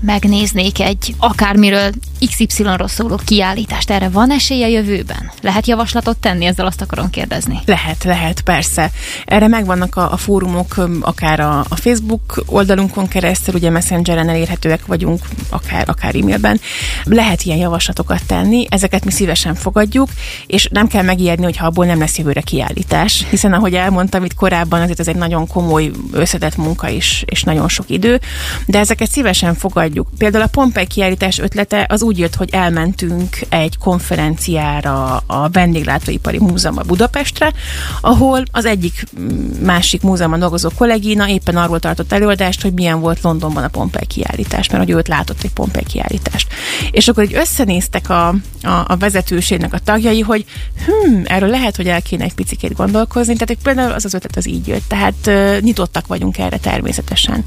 [0.00, 1.90] megnéznék egy akármiről
[2.26, 3.90] XY-ról szóló kiállítást.
[3.90, 5.30] Erre van esélye jövőben?
[5.40, 6.44] Lehet javaslatot tenni?
[6.44, 7.60] Ezzel azt akarom kérdezni.
[7.64, 8.90] Lehet, lehet, persze.
[9.24, 15.20] Erre megvannak a, a fórumok, akár a, a Facebook oldalunkon keresztül, ugye Messengeren elérhetőek vagyunk,
[15.50, 16.60] akár, akár e-mailben.
[17.04, 20.08] Lehet ilyen javaslatokat tenni, ezeket mi szívesen fogadjuk,
[20.46, 24.80] és nem kell megijedni, hogyha abból nem lesz jövőre kiállítás, hiszen ahogy elmondtam itt korábban,
[24.80, 28.20] azért ez egy nagyon komoly összetett munka is, és nagyon sok idő,
[28.66, 30.08] de ezeket szívesen fogadjuk.
[30.18, 36.84] Például a Pompei kiállítás ötlete az úgy jött, hogy elmentünk egy konferenciára a Vendéglátóipari Múzeumban
[36.86, 37.52] Budapestre,
[38.00, 39.04] ahol az egyik
[39.62, 44.68] másik múzeumban dolgozó kollégina éppen arról tartott előadást, hogy milyen volt Londonban a Pompei kiállítás,
[44.68, 46.48] mert hogy őt látott egy Pompei kiállítást.
[46.90, 48.28] És akkor így összenéztek a,
[48.62, 50.44] a, a vezetőségnek a tagjai, hogy
[50.84, 54.36] hm, erről lehet, hogy el kéne egy picit gondolkozni, dolgozni, tehát például az az ötlet
[54.36, 57.44] az így jött, tehát nyitottak vagyunk erre természetesen.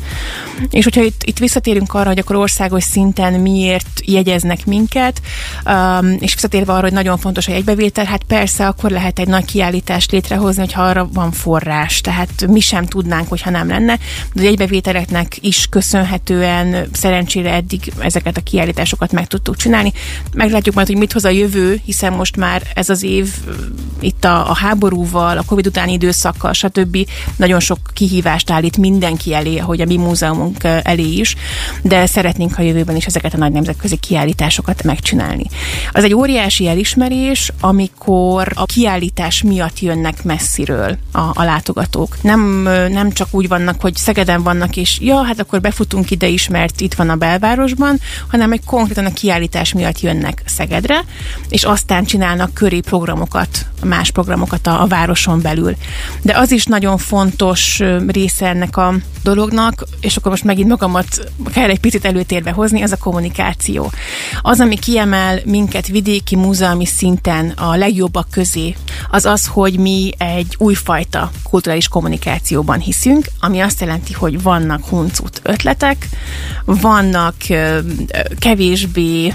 [0.70, 5.22] És hogyha itt, itt visszatérünk arra, hogy akkor országos szinten miért jegyeznek minket,
[5.66, 9.45] um, és visszatérve arra, hogy nagyon fontos a jegybevétel, hát persze akkor lehet egy nagy
[9.45, 13.97] kiállítást létrehozni, hogyha arra van forrás, tehát mi sem tudnánk, hogyha nem lenne,
[14.34, 19.93] de a jegybevételeknek is köszönhetően szerencsére eddig ezeket a kiállításokat meg tudtuk csinálni.
[20.34, 23.34] Meglátjuk majd, hogy mit hoz a jövő, hiszen most már ez az év
[23.99, 26.97] itt a, a háborúval, a Covid utáni időszakkal, stb.
[27.36, 31.36] nagyon sok kihívást állít mindenki elé, hogy a mi múzeumunk elé is,
[31.82, 35.45] de szeretnénk a jövőben is ezeket a nagy nemzetközi kiállításokat megcsinálni.
[35.91, 42.22] Az egy óriási elismerés, amikor a kiállítás miatt jönnek messziről a, a látogatók.
[42.22, 42.41] Nem,
[42.89, 46.82] nem csak úgy vannak, hogy Szegeden vannak, és ja, hát akkor befutunk ide is, mert
[46.82, 51.03] itt van a belvárosban, hanem egy konkrétan a kiállítás miatt jönnek Szegedre,
[51.49, 55.76] és aztán csinálnak köri programokat, más programokat a, a városon belül.
[56.22, 58.93] De az is nagyon fontos része ennek a
[59.24, 63.91] dolognak, és akkor most megint magamat kell egy picit előtérbe hozni, az a kommunikáció.
[64.41, 68.76] Az, ami kiemel minket vidéki múzeumi szinten a legjobbak közé,
[69.12, 75.39] az az, hogy mi egy újfajta kulturális kommunikációban hiszünk, ami azt jelenti, hogy vannak huncut
[75.43, 76.08] ötletek,
[76.66, 77.36] vannak
[78.39, 79.34] kevésbé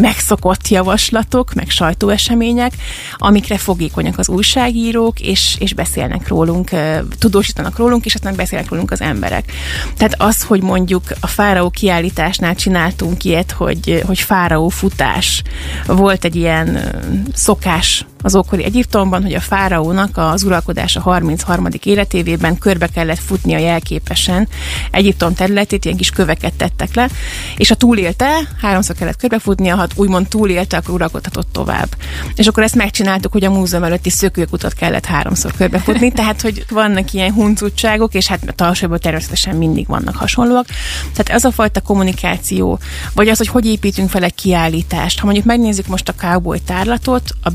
[0.00, 2.72] megszokott javaslatok, meg sajtóesemények,
[3.16, 6.70] amikre fogékonyak az újságírók, és, és beszélnek rólunk,
[7.18, 9.52] tudósítanak rólunk, és aztán beszélnek rólunk az emberek.
[9.96, 15.42] Tehát az, hogy mondjuk a fáraó kiállításnál csináltunk ilyet, hogy, hogy fáraó futás.
[15.86, 16.94] Volt egy ilyen
[17.34, 21.68] szokás az ókori Egyiptomban, hogy a fáraónak az uralkodása 33.
[21.82, 24.48] életévében körbe kellett futnia jelképesen
[24.90, 27.08] Egyiptom területét, ilyen kis köveket tettek le,
[27.56, 31.88] és ha túlélte, háromszor kellett körbefutnia, ha úgymond túlélte, akkor uralkodhatott tovább.
[32.34, 37.12] És akkor ezt megcsináltuk, hogy a múzeum előtti szökőkutat kellett háromszor körbefutni, tehát hogy vannak
[37.12, 40.66] ilyen huncutságok, és hát a talsajban természetesen mindig vannak hasonlóak.
[41.12, 42.78] Tehát ez a fajta kommunikáció,
[43.14, 45.18] vagy az, hogy hogy építünk fel egy kiállítást.
[45.18, 47.50] Ha mondjuk megnézzük most a cowboy tárlatot, a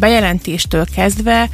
[0.54, 1.50] bejelentéstől kezdve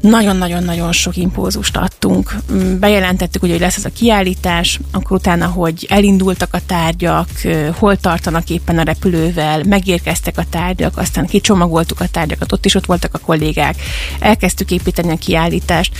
[0.00, 2.34] nagyon-nagyon-nagyon sok impulzust adtunk.
[2.52, 7.28] Mm, bejelentettük, hogy lesz ez a kiállítás, akkor utána, hogy elindultak a tárgyak,
[7.72, 12.86] hol tartanak éppen a repülővel, megérkeztek a tárgyak, aztán kicsomagoltuk a tárgyakat, ott is ott
[12.86, 13.76] voltak a kollégák,
[14.20, 15.92] elkezdtük építeni a kiállítást,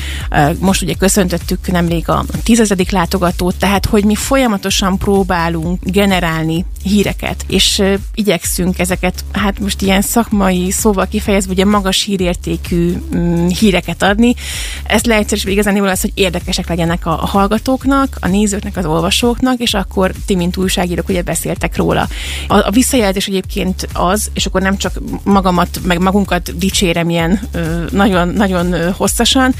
[0.58, 7.82] most ugye köszöntöttük nemrég a tízezedik látogatót, tehát hogy mi folyamatosan próbálunk generálni híreket, és
[8.14, 14.34] igyekszünk ezeket, hát most ilyen szakmai szóval kifejezve, ugye magas hírértékű mm, híreket adni.
[14.84, 19.74] Ez leegyszerűsítve igazán az, hogy érdekesek legyenek a, a hallgatóknak, a nézőknek, az olvasóknak, és
[19.74, 22.08] akkor ti, mint újságírók, ugye beszéltek róla.
[22.48, 27.40] A, a visszajelzés egyébként az, és akkor nem csak magamat, meg magunkat dicsérem ilyen
[27.90, 29.54] nagyon, nagyon hosszasan,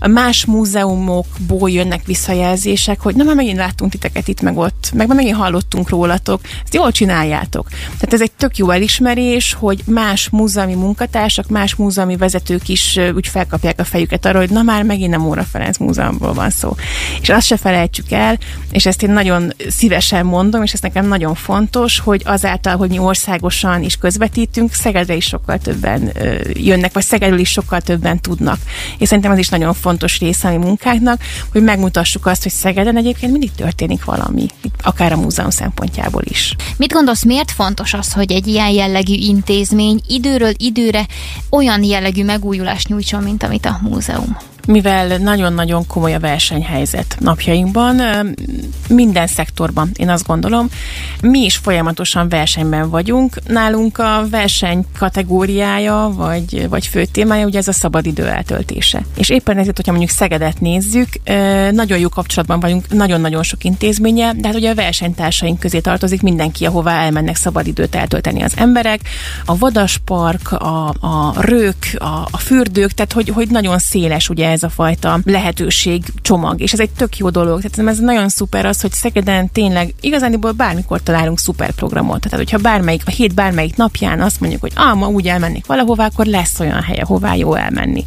[0.00, 5.16] más múzeumokból jönnek visszajelzések, hogy na, már megint láttunk titeket itt, meg ott, meg már
[5.16, 7.68] megint hallottunk rólatok, ezt jól csináljátok.
[7.68, 13.26] Tehát ez egy tök jó elismerés, hogy más múzeumi munkatársak, más múzeumi vezetők is úgy
[13.26, 16.74] felkapják a fejüket arra, hogy na már megint nem Óra Ferenc Múzeumból van szó.
[17.20, 18.38] És azt se felejtsük el,
[18.70, 22.98] és ezt én nagyon szívesen mondom, és ez nekem nagyon fontos, hogy azáltal, hogy mi
[22.98, 26.12] országosan is közvetítünk, Szegedre is sokkal többen
[26.52, 28.58] jönnek, vagy Szegedről is sokkal többen tudnak.
[28.98, 31.20] És szerintem ez is nagyon fontos része a mi munkáknak,
[31.52, 34.46] hogy megmutassuk azt, hogy Szegeden egyébként mindig történik valami,
[34.82, 36.56] akár a múzeum szempontjából is.
[36.76, 41.06] Mit gondolsz, miért fontos az, hogy egy ilyen jellegű intézmény időről időre
[41.50, 44.36] olyan jellegű megújulást nyújtson, mint amit a múzeum.
[44.66, 48.00] Mivel nagyon-nagyon komoly a versenyhelyzet napjainkban,
[48.88, 50.68] minden szektorban, én azt gondolom,
[51.20, 53.38] mi is folyamatosan versenyben vagyunk.
[53.46, 59.02] Nálunk a verseny kategóriája, vagy, vagy fő témája, ugye ez a szabadidő eltöltése.
[59.16, 61.08] És éppen ezért, hogyha mondjuk Szegedet nézzük,
[61.70, 66.66] nagyon jó kapcsolatban vagyunk nagyon-nagyon sok intézménye, de hát ugye a versenytársaink közé tartozik mindenki,
[66.66, 69.00] ahová elmennek szabadidőt eltölteni az emberek,
[69.44, 74.62] a vadaspark, a, a rők, a, a fürdők, tehát hogy, hogy nagyon széles ugye ez
[74.62, 77.62] a fajta lehetőség csomag, és ez egy tök jó dolog.
[77.62, 82.20] Tehát ez nagyon szuper hogy Szegeden tényleg igazániból bármikor találunk szuper programot.
[82.20, 86.04] Tehát, hogyha bármelyik, a hét bármelyik napján azt mondjuk, hogy ah, ma úgy elmennék valahova,
[86.04, 88.04] akkor lesz olyan hely, ahová jó elmenni.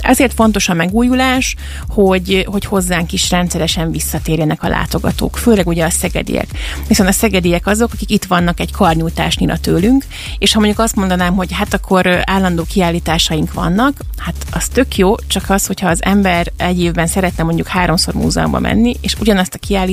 [0.00, 1.56] Ezért fontos a megújulás,
[1.88, 6.46] hogy, hogy hozzánk is rendszeresen visszatérjenek a látogatók, főleg ugye a szegediek.
[6.88, 10.04] Viszont a szegediek azok, akik itt vannak egy karnyújtásnyira tőlünk,
[10.38, 15.14] és ha mondjuk azt mondanám, hogy hát akkor állandó kiállításaink vannak, hát az tök jó,
[15.26, 19.58] csak az, hogyha az ember egy évben szeretne mondjuk háromszor múzeumba menni, és ugyanazt a
[19.58, 19.89] kiállítást,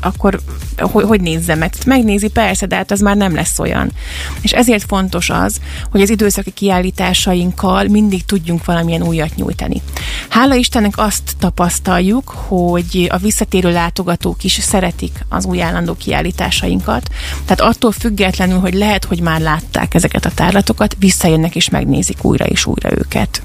[0.00, 0.40] akkor
[0.76, 1.72] hogy, hogy nézze meg?
[1.86, 3.92] Megnézi persze, de hát az már nem lesz olyan.
[4.40, 9.82] És ezért fontos az, hogy az időszaki kiállításainkkal mindig tudjunk valamilyen újat nyújtani.
[10.28, 17.08] Hála Istennek azt tapasztaljuk, hogy a visszatérő látogatók is szeretik az új állandó kiállításainkat.
[17.44, 22.44] Tehát attól függetlenül, hogy lehet, hogy már látták ezeket a tárlatokat, visszajönnek és megnézik újra
[22.44, 23.42] és újra őket.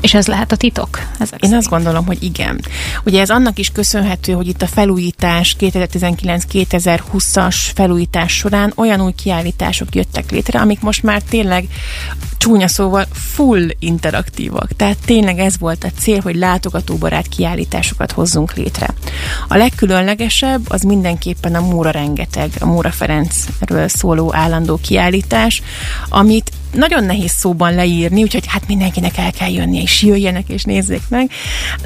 [0.00, 1.00] És ez lehet a titok?
[1.18, 2.60] Ezek Én azt gondolom, hogy igen.
[3.04, 9.94] Ugye ez annak is köszönhető, hogy itt a felújítás 2019-2020-as felújítás során olyan új kiállítások
[9.94, 11.68] jöttek létre, amik most már tényleg
[12.36, 14.68] csúnya szóval full interaktívak.
[14.76, 18.94] Tehát tényleg ez volt a cél, hogy látogatóbarát kiállításokat hozzunk létre.
[19.48, 25.62] A legkülönlegesebb az mindenképpen a Móra Rengeteg, a Móra Ferencről szóló állandó kiállítás,
[26.08, 31.02] amit nagyon nehéz szóban leírni, úgyhogy hát mindenkinek el kell jönni, és jöjjenek, és nézzék
[31.08, 31.30] meg,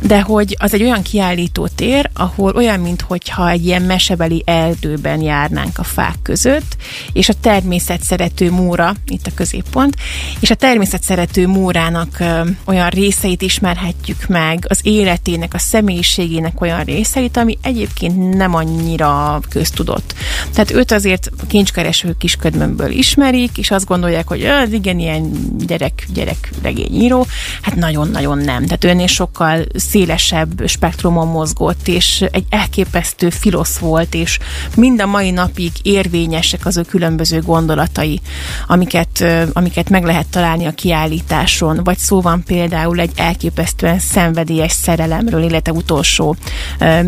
[0.03, 5.79] de hogy az egy olyan kiállító tér, ahol olyan, mintha egy ilyen mesebeli erdőben járnánk
[5.79, 6.77] a fák között,
[7.13, 9.97] és a természet szerető múra, itt a középpont,
[10.41, 16.85] és a természet szerető múrának ö, olyan részeit ismerhetjük meg, az életének, a személyiségének olyan
[16.85, 20.15] részeit, ami egyébként nem annyira köztudott.
[20.53, 25.31] Tehát őt azért kincskereső kisködmömből ismerik, és azt gondolják, hogy az igen ilyen
[25.67, 27.27] gyerek, gyerek regényíró,
[27.63, 28.65] hát nagyon-nagyon nem.
[28.65, 34.39] Tehát önnél sokkal szélesebb spektrumon mozgott, és egy elképesztő filosz volt, és
[34.77, 38.21] mind a mai napig érvényesek az ő különböző gondolatai,
[38.67, 45.43] amiket, amiket meg lehet találni a kiállításon, vagy szó van például egy elképesztően szenvedélyes szerelemről,
[45.43, 46.37] illetve utolsó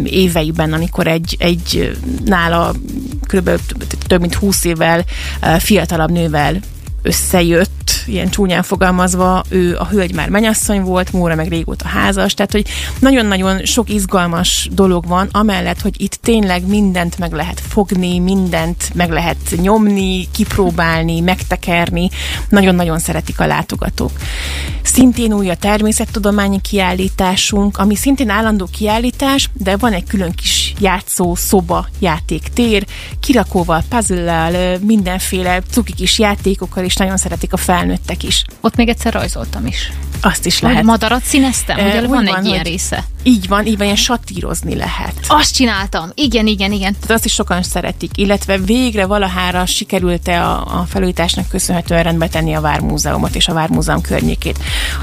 [0.05, 2.75] éveiben, amikor egy, egy nála
[3.21, 3.51] kb.
[4.07, 5.05] több mint 20 évvel
[5.59, 6.61] fiatalabb nővel
[7.03, 12.53] összejött, ilyen csúnyán fogalmazva, ő a hölgy már menyasszony volt, Móra meg régóta házas, tehát
[12.53, 18.90] hogy nagyon-nagyon sok izgalmas dolog van, amellett, hogy itt tényleg mindent meg lehet fogni, mindent
[18.94, 22.09] meg lehet nyomni, kipróbálni, megtekerni,
[22.48, 24.12] nagyon-nagyon szeretik a látogatók.
[24.82, 31.34] Szintén új a természettudományi kiállításunk, ami szintén állandó kiállítás, de van egy külön kis játszó,
[31.34, 32.86] szoba, játéktér,
[33.20, 38.45] kirakóval, puzzle mindenféle cuki kis játékokkal, és nagyon szeretik a felnőttek is.
[38.61, 39.93] Ott még egyszer rajzoltam is.
[40.20, 40.76] Azt is lehet.
[40.76, 41.78] Vagy madarat színeztem?
[41.78, 43.05] Ugye van, van egy ilyen része.
[43.22, 45.14] Így van, így van, ilyen satírozni lehet.
[45.26, 46.11] Azt csináltam.
[46.14, 46.93] Igen, igen, igen.
[46.93, 48.11] Tehát azt is sokan szeretik.
[48.14, 54.01] Illetve végre valahára sikerült-e a, a felújításnak köszönhetően rendbe tenni a Vármúzeumot és a Vármúzeum
[54.01, 54.59] környékét.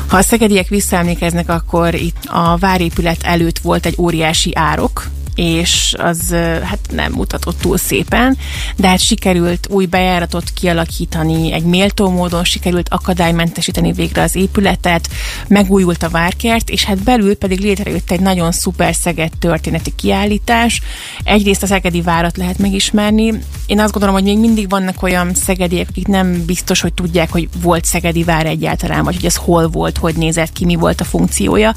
[0.08, 5.10] Ha a szegediek visszaemlékeznek, akkor itt a várépület előtt volt egy óriási árok,
[5.40, 6.32] és az
[6.64, 8.38] hát nem mutatott túl szépen,
[8.76, 15.10] de hát sikerült új bejáratot kialakítani, egy méltó módon sikerült akadálymentesíteni végre az épületet,
[15.48, 20.82] megújult a várkert, és hát belül pedig létrejött egy nagyon szuper Szeged történeti kiállítás.
[21.24, 23.34] Egyrészt a Szegedi várat lehet megismerni.
[23.66, 27.50] Én azt gondolom, hogy még mindig vannak olyan szegediek, akik nem biztos, hogy tudják, hogy
[27.62, 31.04] volt Szegedi vár egyáltalán, vagy hogy ez hol volt, hogy nézett ki, mi volt a
[31.04, 31.76] funkciója.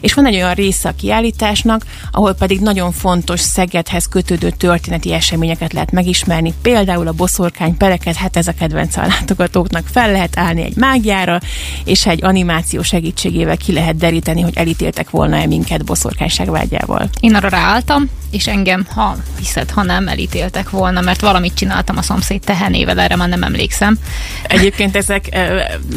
[0.00, 5.72] És van egy olyan része a kiállításnak, ahol pedig nagyon fontos Szegedhez kötődő történeti eseményeket
[5.72, 6.54] lehet megismerni.
[6.62, 9.86] Például a boszorkány pereket, hát ez a kedvenc a látogatóknak.
[9.86, 11.40] Fel lehet állni egy mágiára,
[11.84, 17.08] és egy animáció segítségével ki lehet deríteni, hogy elítéltek volna-e minket boszorkányság vágyával.
[17.20, 22.02] Én arra ráálltam, és engem, ha hiszed, ha nem elítéltek volna, mert valamit csináltam a
[22.02, 23.98] szomszéd tehenével, erre már nem emlékszem.
[24.42, 25.38] Egyébként ezek,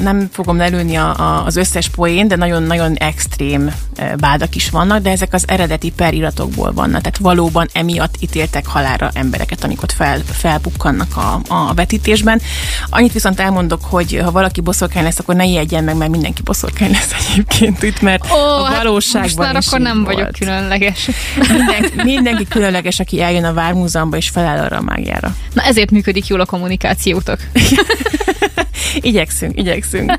[0.02, 3.74] nem fogom lelőni a, a, az összes poén, de nagyon-nagyon extrém
[4.18, 7.02] bádak is vannak, de ezek az eredeti periratokból vannak.
[7.02, 12.42] Tehát valóban emiatt ítéltek halára embereket, amikor fel, felbukkannak a, a vetítésben.
[12.90, 16.92] Annyit viszont elmondok, hogy ha valaki boszorkány lesz, akkor ne ijedjen meg, mert mindenki boszorkány
[16.92, 20.16] lesz egyébként itt, mert Ó, a hát valóságban hát most már akkor nem volt.
[20.16, 21.10] vagyok különleges.
[21.48, 21.92] Minden,
[22.24, 25.36] mindenki különleges, aki eljön a Vármúzeumban és feláll arra a mágiára.
[25.53, 27.39] Na ezért működik jól a kommunikációtok.
[28.96, 30.14] igyekszünk, igyekszünk.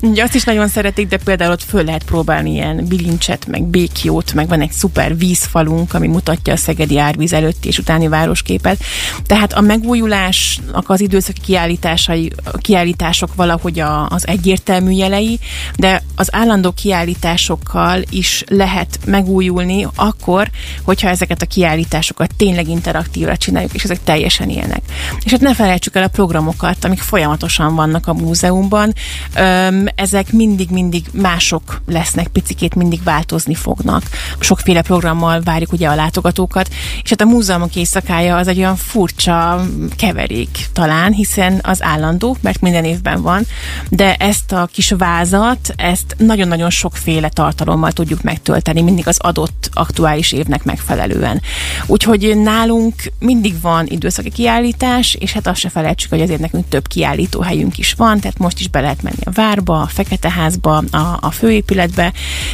[0.00, 4.32] Ugye azt is nagyon szeretik, de például ott föl lehet próbálni ilyen bilincset, meg békjót,
[4.32, 8.82] meg van egy szuper vízfalunk, ami mutatja a Szegedi árvíz előtti és utáni városképet.
[9.26, 15.38] Tehát a megújulásnak az időszaki kiállításai, kiállítások valahogy a, az egyértelmű jelei,
[15.76, 20.50] de az állandó kiállításokkal is lehet megújulni akkor,
[20.82, 24.82] hogyha ezeket a kiállításokat tényleg interaktívra csináljuk, és ezek teljesen ilyenek.
[25.24, 28.94] És hát ne felejtsük el a programokat, amik folyamatosan vannak a múzeumban.
[29.94, 34.02] Ezek mindig-mindig mások lesznek, picikét mindig változni fognak.
[34.38, 36.68] Sokféle programmal várjuk ugye a látogatókat,
[37.02, 39.64] és hát a múzeumok éjszakája az egy olyan furcsa
[39.96, 43.46] keverék talán, hiszen az állandó, mert minden évben van,
[43.88, 50.32] de ezt a kis vázat, ezt nagyon-nagyon sokféle tartalommal tudjuk megtölteni, mindig az adott aktuális
[50.32, 51.42] évnek megfelelően.
[51.86, 56.88] Úgyhogy nálunk mindig van időszaki kiállítás, és hát azt se felejtsük, hogy azért nekünk több
[56.88, 60.82] kiállító helyünk is van, tehát most is be lehet menni a várba, a fekete házba,
[60.90, 62.12] a, a főépületbe.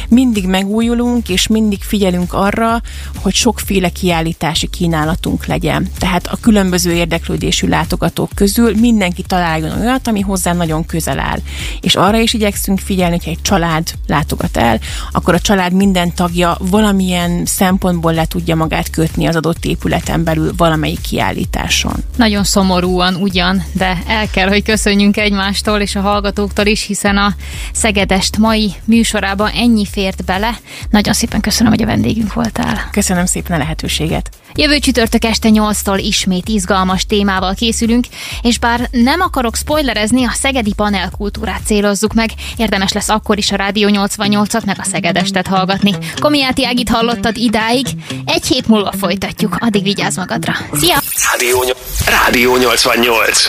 [0.09, 2.81] Mindig megújulunk, és mindig figyelünk arra,
[3.21, 5.87] hogy sokféle kiállítási kínálatunk legyen.
[5.99, 11.39] Tehát a különböző érdeklődésű látogatók közül mindenki találjon olyat, ami hozzá nagyon közel áll.
[11.81, 14.79] És arra is igyekszünk figyelni, hogyha egy család látogat el,
[15.11, 20.53] akkor a család minden tagja valamilyen szempontból le tudja magát kötni az adott épületen belül
[20.57, 21.95] valamelyik kiállításon.
[22.15, 27.35] Nagyon szomorúan ugyan, de el kell, hogy köszönjünk egymástól és a hallgatóktól is, hiszen a
[27.73, 30.59] Szegedest mai műsorában ennyi fért bele.
[30.89, 32.89] Nagyon szépen köszönöm, hogy a vendégünk voltál.
[32.91, 34.29] Köszönöm szépen a lehetőséget.
[34.55, 38.05] Jövő csütörtök este 8-tól ismét izgalmas témával készülünk,
[38.41, 43.55] és bár nem akarok spoilerezni, a szegedi panelkultúrát célozzuk meg, érdemes lesz akkor is a
[43.55, 45.93] Rádió 88-at meg a Szegedestet hallgatni.
[46.19, 47.87] Komiáti Ágit hallottad idáig,
[48.25, 50.53] egy hét múlva folytatjuk, addig vigyázz magadra.
[50.73, 50.97] Szia!
[51.31, 51.63] Rádió,
[52.05, 53.45] Rádió 88